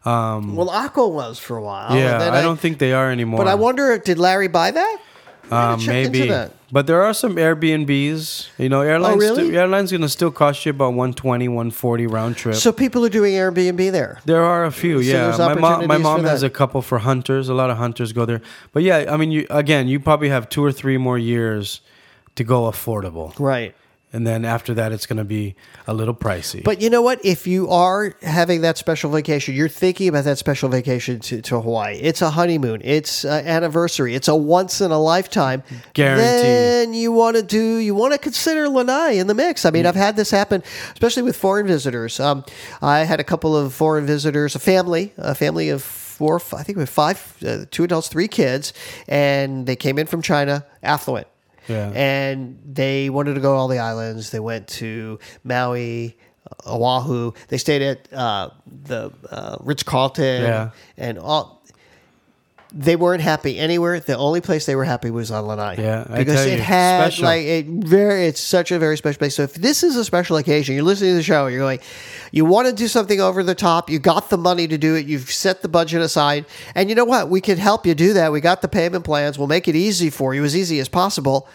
Um, 0.07 0.55
well, 0.57 0.71
Aqua 0.71 1.09
was 1.09 1.39
for 1.39 1.57
a 1.57 1.63
while. 1.63 1.89
and 1.91 1.99
yeah, 1.99 2.19
then 2.19 2.33
I 2.35 2.41
don't 2.43 2.61
think 2.61 2.79
they 2.79 2.93
are 2.93 3.11
anymore. 3.11 3.39
But 3.39 3.49
I 3.49 3.55
wonder, 3.57 3.99
did 3.99 4.19
Larry 4.19 4.49
buy 4.49 4.71
that? 4.71 4.99
I 5.51 5.73
Um, 5.75 5.87
maybe, 5.87 6.27
that. 6.29 6.53
but 6.73 6.87
there 6.89 7.03
are 7.03 7.15
some 7.15 7.37
Airbnbs. 7.37 8.49
You 8.59 8.69
know, 8.69 8.81
airlines. 8.83 9.15
Oh, 9.15 9.19
really? 9.19 9.49
sti- 9.49 9.57
airlines 9.57 9.91
going 9.93 10.01
to 10.03 10.09
still 10.09 10.31
cost 10.33 10.67
you 10.67 10.71
about 10.71 10.95
120, 10.95 11.47
140 11.49 12.07
round 12.07 12.37
trip. 12.37 12.57
So 12.57 12.73
people 12.73 13.05
are 13.05 13.09
doing 13.09 13.35
Airbnb 13.35 13.93
there. 13.93 14.19
there 14.25 14.43
are 14.45 14.65
a 14.65 14.73
few. 14.73 14.99
Yeah, 15.01 15.27
there's 15.27 15.39
my 15.39 15.55
mom. 15.55 15.87
My 15.87 15.99
mom 15.99 16.25
has 16.25 16.41
that. 16.41 16.49
a 16.49 16.51
couple 16.51 16.83
for 16.83 16.99
hunters. 16.99 17.49
A 17.49 17.55
lot 17.55 17.71
of 17.71 17.77
hunters 17.79 18.13
go 18.13 18.25
there. 18.25 18.43
But 18.73 18.83
yeah, 18.83 19.07
I 19.09 19.17
mean, 19.17 19.31
you 19.31 19.47
again, 19.51 19.87
you 19.89 20.01
probably 20.01 20.29
have 20.31 20.49
two 20.49 20.65
or 20.65 20.73
three 20.73 20.99
more 20.99 21.19
years 21.19 21.81
to 22.35 22.45
go 22.45 22.63
affordable, 22.71 23.33
Right. 23.39 23.75
And 24.17 24.27
then 24.27 24.47
after 24.47 24.73
that, 24.73 24.93
it's 24.93 25.05
going 25.05 25.19
to 25.19 25.25
be 25.25 25.57
a 25.87 25.93
little 25.93 26.15
pricey. 26.15 26.65
But 26.65 26.81
you 26.81 26.89
know 26.89 27.03
what? 27.03 27.23
If 27.23 27.47
you 27.47 27.69
are 27.69 28.15
having 28.23 28.63
that 28.63 28.79
special 28.79 29.11
vacation, 29.11 29.55
you're 29.55 29.69
thinking 29.69 30.09
about 30.09 30.25
that 30.25 30.39
special 30.39 30.71
vacation 30.71 31.21
to, 31.21 31.43
to 31.43 31.61
Hawaii. 31.61 31.97
It's 31.97 32.23
a 32.23 32.31
honeymoon. 32.31 32.81
It's 32.83 33.27
an 33.27 33.47
anniversary. 33.47 34.15
It's 34.15 34.29
a 34.29 34.35
once 34.35 34.81
in 34.81 34.91
a 34.91 34.99
lifetime. 34.99 35.63
Guaranteed. 35.93 36.25
Then 36.25 36.95
you 36.95 37.13
want 37.13 37.37
to 37.37 37.43
do. 37.43 37.77
You 37.77 37.95
want 37.95 38.15
to 38.15 38.19
consider 38.19 38.71
Lanai 38.71 39.19
in 39.19 39.27
the 39.27 39.35
mix. 39.35 39.67
I 39.67 39.71
mean, 39.71 39.85
I've 39.85 39.95
had 39.95 40.17
this 40.17 40.31
happen, 40.31 40.63
especially 40.95 41.23
with 41.23 41.37
foreign 41.37 41.67
visitors. 41.67 42.19
Um, 42.19 42.43
I 42.81 43.01
had 43.01 43.21
a 43.21 43.25
couple 43.25 43.55
of 43.55 43.75
foreign 43.75 44.07
visitors, 44.07 44.55
a 44.55 44.59
family, 44.59 45.13
a 45.19 45.35
family 45.35 45.69
of 45.69 45.83
four. 45.83 46.41
I 46.55 46.63
think 46.63 46.77
we 46.77 46.83
have 46.83 46.89
five, 46.89 47.37
uh, 47.47 47.67
two 47.71 47.85
adults, 47.85 48.09
three 48.09 48.29
kids, 48.29 48.73
and 49.09 49.67
they 49.67 49.77
came 49.77 49.99
in 49.99 50.07
from 50.07 50.23
China, 50.23 50.65
affluent. 50.83 51.27
Yeah. 51.69 51.91
And 51.95 52.59
they 52.65 53.11
wanted 53.11 53.35
to 53.35 53.41
go 53.41 53.53
to 53.55 53.59
all 53.59 53.69
the 53.69 53.79
islands. 53.79 54.31
They 54.31 54.41
went 54.41 54.69
to 54.69 55.19
Maui, 55.45 56.17
Oahu. 56.67 57.33
They 57.49 57.59
stayed 57.59 57.83
at 57.83 58.13
uh, 58.13 58.51
the 58.67 59.13
uh, 59.31 59.57
Ritz 59.61 59.83
Carlton. 59.83 60.43
Yeah. 60.43 60.71
And 60.97 61.19
all. 61.19 61.63
They 62.73 62.97
weren't 62.97 63.23
happy 63.23 63.59
anywhere. 63.59 64.01
The 64.01 64.17
only 64.17 64.41
place 64.41 64.67
they 64.67 64.75
were 64.75 64.85
happy 64.85 65.11
was 65.11 65.31
on 65.31 65.47
Lanai. 65.47 65.77
Yeah, 65.79 66.05
I 66.11 66.19
because 66.19 66.45
it 66.47 66.57
you, 66.57 66.63
had 66.63 67.13
special. 67.13 67.25
like 67.25 67.45
it 67.45 67.67
very. 67.67 68.27
It's 68.27 68.41
such 68.41 68.73
a 68.73 68.79
very 68.79 68.97
special 68.97 69.19
place. 69.19 69.37
So 69.37 69.45
if 69.45 69.55
this 69.55 69.83
is 69.83 69.95
a 69.97 70.05
special 70.05 70.37
occasion, 70.37 70.75
you're 70.75 70.85
listening 70.85 71.13
to 71.13 71.17
the 71.17 71.23
show. 71.23 71.47
You're 71.47 71.61
going, 71.61 71.79
you 72.33 72.45
want 72.45 72.67
to 72.67 72.75
do 72.75 72.89
something 72.89 73.21
over 73.21 73.43
the 73.43 73.55
top. 73.55 73.89
You 73.89 73.99
got 73.99 74.31
the 74.31 74.39
money 74.39 74.67
to 74.67 74.77
do 74.79 74.97
it. 74.97 75.07
You've 75.07 75.31
set 75.31 75.63
the 75.63 75.69
budget 75.69 76.03
aside, 76.03 76.45
and 76.75 76.89
you 76.89 76.97
know 76.97 77.05
what? 77.05 77.31
We 77.31 77.41
can 77.41 77.57
help 77.57 77.87
you 77.87 77.95
do 77.95 78.13
that. 78.15 78.33
We 78.33 78.41
got 78.41 78.63
the 78.63 78.69
payment 78.69 79.05
plans. 79.05 79.39
We'll 79.39 79.49
make 79.49 79.69
it 79.69 79.77
easy 79.77 80.11
for 80.11 80.35
you, 80.35 80.45
as 80.45 80.57
easy 80.57 80.81
as 80.81 80.89
possible. 80.89 81.49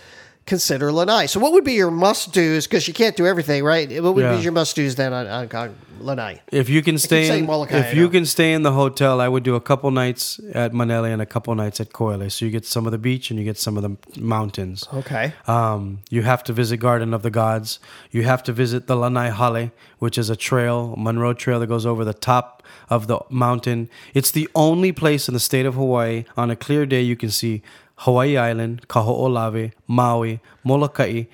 Consider 0.47 0.91
Lanai. 0.91 1.27
So, 1.27 1.39
what 1.39 1.53
would 1.53 1.63
be 1.63 1.73
your 1.73 1.91
must 1.91 2.33
dos? 2.33 2.65
Because 2.67 2.87
you 2.87 2.93
can't 2.93 3.15
do 3.15 3.25
everything, 3.27 3.63
right? 3.63 3.87
What 4.03 4.15
would 4.15 4.23
Yeah. 4.23 4.35
be 4.35 4.41
your 4.41 4.51
must 4.51 4.75
dos 4.75 4.95
then 4.95 5.13
on, 5.13 5.27
on, 5.27 5.47
on 5.55 5.75
Lanai? 5.99 6.41
If 6.51 6.67
you 6.67 6.81
can 6.81 6.97
stay 6.97 7.37
in, 7.37 7.45
Molokai, 7.45 7.77
if 7.77 7.93
you 7.93 8.09
can 8.09 8.25
stay 8.25 8.51
in 8.51 8.63
the 8.63 8.71
hotel, 8.73 9.21
I 9.21 9.27
would 9.27 9.43
do 9.43 9.55
a 9.55 9.61
couple 9.61 9.91
nights 9.91 10.39
at 10.53 10.73
Manele 10.73 11.13
and 11.13 11.21
a 11.21 11.27
couple 11.27 11.53
nights 11.55 11.79
at 11.79 11.93
Koele. 11.93 12.29
So 12.31 12.43
you 12.45 12.51
get 12.51 12.65
some 12.65 12.85
of 12.87 12.91
the 12.91 12.97
beach 12.97 13.29
and 13.29 13.39
you 13.39 13.45
get 13.45 13.57
some 13.57 13.77
of 13.77 13.83
the 13.83 13.95
mountains. 14.19 14.87
Okay. 14.91 15.33
Um, 15.47 15.99
you 16.09 16.23
have 16.23 16.43
to 16.45 16.53
visit 16.53 16.77
Garden 16.77 17.13
of 17.13 17.21
the 17.21 17.29
Gods. 17.31 17.79
You 18.09 18.23
have 18.23 18.41
to 18.43 18.51
visit 18.51 18.87
the 18.87 18.95
Lanai 18.95 19.29
Hale, 19.29 19.71
which 19.99 20.17
is 20.17 20.29
a 20.31 20.35
trail, 20.35 20.95
Munro 20.97 21.33
Trail 21.33 21.59
that 21.59 21.67
goes 21.67 21.85
over 21.85 22.03
the 22.03 22.15
top 22.15 22.63
of 22.89 23.05
the 23.07 23.19
mountain. 23.29 23.89
It's 24.15 24.31
the 24.31 24.49
only 24.55 24.91
place 24.91 25.27
in 25.27 25.33
the 25.35 25.39
state 25.39 25.67
of 25.67 25.75
Hawaii 25.75 26.25
on 26.35 26.49
a 26.49 26.55
clear 26.55 26.85
day 26.87 27.01
you 27.01 27.15
can 27.15 27.29
see 27.29 27.61
Hawaii 28.01 28.35
Island, 28.37 28.87
Kaho'olawe, 28.87 29.71
Maui, 29.87 30.39
Molokai, 30.63 31.25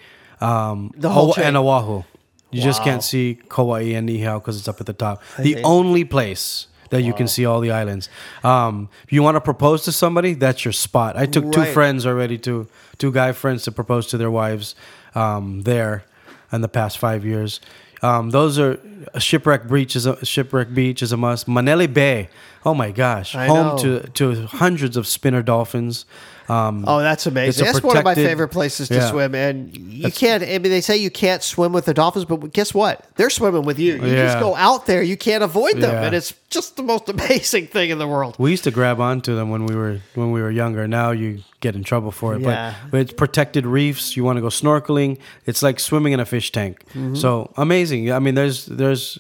um, 0.42 0.92
The 0.98 1.10
whole 1.10 1.34
and 1.38 1.56
Oahu. 1.56 2.04
You 2.52 2.62
just 2.62 2.84
can't 2.84 3.04
see 3.04 3.40
Kauai 3.50 3.94
and 3.96 4.08
Niihau 4.10 4.40
because 4.40 4.58
it's 4.58 4.68
up 4.68 4.80
at 4.80 4.86
the 4.86 4.94
top. 4.94 5.22
the 5.38 5.54
think- 5.56 5.66
only 5.66 6.04
place 6.04 6.68
that 6.90 7.02
you 7.02 7.14
can 7.14 7.28
see 7.28 7.46
all 7.46 7.60
the 7.60 7.72
islands. 7.72 8.10
Um, 8.44 8.90
if 9.04 9.12
you 9.12 9.22
want 9.22 9.36
to 9.36 9.42
propose 9.42 9.84
to 9.84 9.92
somebody, 9.92 10.34
that's 10.34 10.64
your 10.64 10.72
spot. 10.72 11.18
I 11.18 11.26
took 11.26 11.52
two 11.52 11.66
friends 11.66 12.06
already, 12.06 12.38
to 12.40 12.68
two 12.98 13.12
guy 13.12 13.32
friends 13.34 13.64
to 13.64 13.72
propose 13.72 14.08
to 14.08 14.18
their 14.18 14.32
wives 14.32 14.76
um, 15.16 15.64
there 15.64 16.06
in 16.52 16.62
the 16.62 16.70
past 16.70 16.98
five 16.98 17.26
years. 17.26 17.60
Um, 18.02 18.30
those 18.30 18.60
are 18.60 18.80
shipwreck 19.18 19.68
beach 19.68 19.96
is 19.96 20.06
a 20.06 20.24
shipwreck 20.24 20.74
beach 20.74 21.02
is 21.02 21.12
a 21.12 21.18
must. 21.18 21.48
Manele 21.48 21.92
Bay, 21.92 22.30
oh 22.66 22.74
my 22.74 22.92
gosh, 22.92 23.36
I 23.36 23.48
home 23.48 23.68
know. 23.76 23.78
to 23.78 24.08
to 24.20 24.46
hundreds 24.46 24.96
of 24.98 25.08
spinner 25.08 25.42
dolphins. 25.42 26.06
Um, 26.50 26.86
Oh, 26.88 27.00
that's 27.00 27.26
amazing. 27.26 27.66
That's 27.66 27.84
one 27.84 27.98
of 27.98 28.04
my 28.04 28.16
favorite 28.16 28.50
places 28.50 28.88
to 28.88 28.96
Yeah. 28.96 29.10
swim. 29.10 29.36
And 29.36 29.76
you 29.76 30.12
can't, 30.12 30.44
I 30.44 30.48
mean, 30.60 30.64
they 30.72 30.82
say 30.82 30.96
you 30.98 31.10
can't 31.12 31.44
swim 31.44 31.74
with 31.74 31.86
the 31.86 31.94
dolphins, 31.94 32.26
but 32.26 32.54
guess 32.54 32.74
what? 32.74 33.06
They're 33.16 33.30
swimming 33.30 33.64
with 33.64 33.80
you. 33.80 33.96
You 33.96 34.16
just 34.16 34.40
go 34.40 34.56
out 34.56 34.86
there, 34.86 35.02
you 35.04 35.18
can't 35.18 35.44
avoid 35.44 35.76
them. 35.78 35.92
Yeah. 35.92 36.04
And 36.04 36.16
it's 36.16 36.34
just 36.50 36.78
the 36.78 36.84
most 36.84 37.10
amazing 37.16 37.68
thing 37.68 37.90
in 37.90 37.98
the 38.00 38.08
world. 38.08 38.36
We 38.40 38.52
used 38.52 38.64
to 38.64 38.72
grab 38.72 39.00
onto 39.02 39.36
them 39.36 39.50
when 39.50 39.66
we 39.66 39.76
were 39.76 40.00
when 40.16 40.32
we 40.32 40.42
were 40.42 40.52
younger. 40.52 40.88
Now 40.88 41.12
you 41.12 41.44
get 41.60 41.76
in 41.76 41.84
trouble 41.84 42.12
for 42.12 42.36
it. 42.36 42.42
Yeah. 42.42 42.74
But, 42.84 42.92
but 42.92 43.00
it's 43.02 43.14
protected 43.14 43.66
reefs. 43.66 44.16
You 44.16 44.24
want 44.24 44.38
to 44.38 44.42
go 44.42 44.48
snorkeling. 44.48 45.18
It's 45.46 45.62
like 45.62 45.80
swimming 45.80 46.14
in 46.14 46.20
a 46.20 46.26
fish 46.26 46.52
tank. 46.52 46.84
Mm-hmm. 46.90 47.16
So 47.16 47.52
amazing. 47.58 48.12
I 48.12 48.20
mean, 48.20 48.36
there's 48.36 48.66
there's 48.68 49.20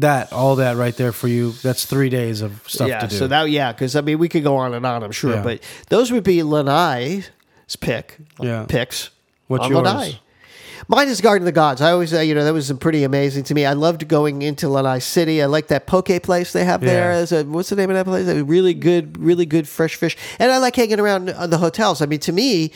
that 0.00 0.32
all 0.32 0.56
that 0.56 0.76
right 0.76 0.96
there 0.96 1.12
for 1.12 1.28
you. 1.28 1.52
That's 1.52 1.84
three 1.84 2.08
days 2.08 2.42
of 2.42 2.62
stuff 2.66 2.88
yeah, 2.88 3.00
to 3.00 3.08
do. 3.08 3.16
so 3.16 3.26
that, 3.28 3.50
yeah, 3.50 3.72
because 3.72 3.96
I 3.96 4.00
mean, 4.00 4.18
we 4.18 4.28
could 4.28 4.42
go 4.42 4.56
on 4.56 4.74
and 4.74 4.84
on, 4.84 5.02
I'm 5.02 5.12
sure. 5.12 5.34
Yeah. 5.34 5.42
But 5.42 5.62
those 5.88 6.12
would 6.12 6.24
be 6.24 6.42
Lanai's 6.42 7.30
pick. 7.80 8.18
Yeah. 8.40 8.66
Picks. 8.68 9.10
What's 9.46 9.68
yours? 9.68 9.84
Lanai. 9.84 10.20
Mine 10.88 11.08
is 11.08 11.20
Garden 11.20 11.42
of 11.42 11.46
the 11.46 11.52
Gods. 11.52 11.80
I 11.80 11.90
always, 11.90 12.14
uh, 12.14 12.20
you 12.20 12.34
know, 12.34 12.44
that 12.44 12.52
was 12.52 12.70
pretty 12.74 13.02
amazing 13.02 13.44
to 13.44 13.54
me. 13.54 13.64
I 13.64 13.72
loved 13.72 14.06
going 14.06 14.42
into 14.42 14.68
Lanai 14.68 15.00
City. 15.00 15.42
I 15.42 15.46
like 15.46 15.68
that 15.68 15.86
poke 15.86 16.22
place 16.22 16.52
they 16.52 16.64
have 16.64 16.80
there. 16.80 17.10
Yeah. 17.10 17.16
There's 17.16 17.32
a, 17.32 17.44
what's 17.44 17.70
the 17.70 17.76
name 17.76 17.90
of 17.90 17.96
that 17.96 18.04
place? 18.04 18.28
A 18.28 18.44
really 18.44 18.74
good, 18.74 19.18
really 19.18 19.46
good 19.46 19.66
fresh 19.66 19.96
fish. 19.96 20.16
And 20.38 20.52
I 20.52 20.58
like 20.58 20.76
hanging 20.76 21.00
around 21.00 21.26
the 21.26 21.58
hotels. 21.58 22.02
I 22.02 22.06
mean, 22.06 22.20
to 22.20 22.32
me, 22.32 22.72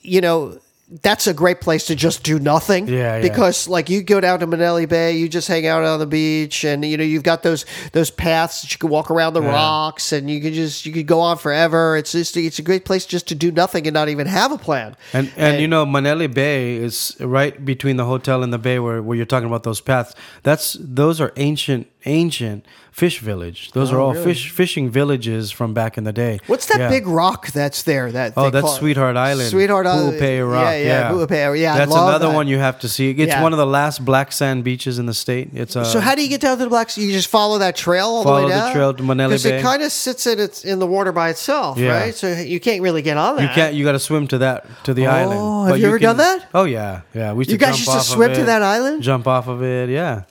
you 0.00 0.20
know, 0.20 0.58
that's 0.88 1.26
a 1.26 1.34
great 1.34 1.60
place 1.60 1.86
to 1.86 1.96
just 1.96 2.22
do 2.22 2.38
nothing. 2.38 2.86
Yeah, 2.86 3.16
yeah. 3.16 3.22
Because 3.22 3.66
like 3.66 3.90
you 3.90 4.02
go 4.02 4.20
down 4.20 4.38
to 4.40 4.46
Manele 4.46 4.88
Bay, 4.88 5.16
you 5.16 5.28
just 5.28 5.48
hang 5.48 5.66
out 5.66 5.82
on 5.82 5.98
the 5.98 6.06
beach, 6.06 6.62
and 6.62 6.84
you 6.84 6.96
know 6.96 7.02
you've 7.02 7.24
got 7.24 7.42
those 7.42 7.64
those 7.92 8.10
paths 8.10 8.62
that 8.62 8.70
you 8.72 8.78
can 8.78 8.88
walk 8.88 9.10
around 9.10 9.34
the 9.34 9.42
Yeah. 9.42 9.50
rocks, 9.50 10.12
and 10.12 10.30
you 10.30 10.40
can 10.40 10.54
just 10.54 10.86
you 10.86 10.92
could 10.92 11.06
go 11.06 11.20
on 11.20 11.38
forever. 11.38 11.96
It's 11.96 12.12
just 12.12 12.36
it's 12.36 12.60
a 12.60 12.62
great 12.62 12.84
place 12.84 13.04
just 13.04 13.26
to 13.28 13.34
do 13.34 13.50
nothing 13.50 13.86
and 13.88 13.94
not 13.94 14.08
even 14.08 14.28
have 14.28 14.52
a 14.52 14.58
plan. 14.58 14.96
And 15.12 15.32
and 15.36 15.60
you 15.60 15.66
know 15.66 15.84
Manele 15.84 16.32
Bay 16.32 16.76
is 16.76 17.16
right 17.18 17.64
between 17.64 17.96
the 17.96 18.04
hotel 18.04 18.44
and 18.44 18.52
the 18.52 18.58
bay 18.58 18.78
where, 18.78 19.02
where 19.02 19.16
you're 19.16 19.26
talking 19.26 19.48
about 19.48 19.64
those 19.64 19.80
paths. 19.80 20.14
That's 20.44 20.76
those 20.80 21.20
are 21.20 21.32
ancient 21.36 21.88
ancient 22.06 22.64
fish 22.92 23.18
village. 23.20 23.72
Those 23.72 23.92
are 23.92 23.98
Oh, 24.00 24.06
all 24.06 24.12
really? 24.14 24.24
fish 24.24 24.50
fishing 24.50 24.88
villages 24.88 25.50
from 25.50 25.74
back 25.74 25.98
in 25.98 26.04
the 26.04 26.12
day. 26.12 26.40
What's 26.46 26.64
that 26.66 26.78
Yeah. 26.78 26.88
big 26.88 27.06
rock 27.06 27.48
that's 27.52 27.82
there? 27.82 28.10
That 28.10 28.32
Oh, 28.38 28.48
that's 28.48 28.76
Sweetheart 28.76 29.16
Island. 29.18 29.50
Sweetheart 29.50 29.86
Island. 29.86 30.18
Pu'upe 30.18 30.50
Rock. 30.50 30.62
Yeah, 30.64 30.76
yeah, 30.76 31.10
Pu'upe, 31.10 31.60
yeah, 31.60 31.76
That's 31.76 31.92
another 31.92 32.28
that. 32.28 32.34
one 32.34 32.48
you 32.48 32.58
have 32.58 32.78
to 32.80 32.88
see. 32.88 33.10
It's 33.10 33.32
Yeah. 33.32 33.42
one 33.42 33.52
of 33.52 33.58
the 33.58 33.66
last 33.66 34.02
black 34.04 34.32
sand 34.32 34.64
beaches 34.64 34.98
in 34.98 35.04
the 35.04 35.12
state. 35.12 35.50
It's 35.52 35.76
uh, 35.76 35.84
So 35.84 36.00
how 36.00 36.14
do 36.14 36.22
you 36.22 36.28
get 36.30 36.40
down 36.40 36.56
to 36.56 36.64
the 36.64 36.70
Black? 36.70 36.96
You 36.96 37.12
just 37.12 37.28
follow 37.28 37.58
that 37.58 37.76
trail 37.76 38.06
all 38.06 38.24
the 38.24 38.30
way 38.32 38.40
down. 38.48 38.50
Follow 38.50 38.66
the 38.68 38.72
trail 38.74 38.94
to 38.94 39.02
Manele 39.02 39.28
Because 39.28 39.44
it 39.44 39.62
kind 39.62 39.82
of 39.82 39.92
sits 39.92 40.26
in 40.26 40.40
its 40.40 40.64
in 40.64 40.78
the 40.78 40.86
water 40.86 41.12
by 41.12 41.28
itself, 41.28 41.76
Yeah. 41.78 41.98
right? 41.98 42.14
So 42.14 42.28
you 42.28 42.60
can't 42.60 42.80
really 42.80 43.02
get 43.02 43.18
on 43.18 43.36
that. 43.36 43.42
you 43.42 43.48
can't. 43.50 43.74
You 43.74 43.84
got 43.84 43.92
to 43.92 43.98
swim 43.98 44.26
to 44.28 44.38
that 44.38 44.64
to 44.84 44.94
the 44.94 45.06
Oh, 45.06 45.10
island. 45.10 45.68
have 45.70 45.78
you 45.78 45.86
ever 45.88 45.98
done 45.98 46.16
that? 46.16 46.46
Oh 46.54 46.64
yeah, 46.64 47.00
yeah. 47.14 47.32
We 47.32 47.40
used 47.40 47.50
You 47.50 47.58
guys 47.58 47.78
used 47.78 47.90
to 47.90 48.00
swim 48.00 48.32
to 48.32 48.44
that 48.44 48.62
island? 48.62 49.02
Jump 49.02 49.26
off 49.26 49.48
of 49.48 49.62
it. 49.62 49.90
Yeah, 49.90 50.22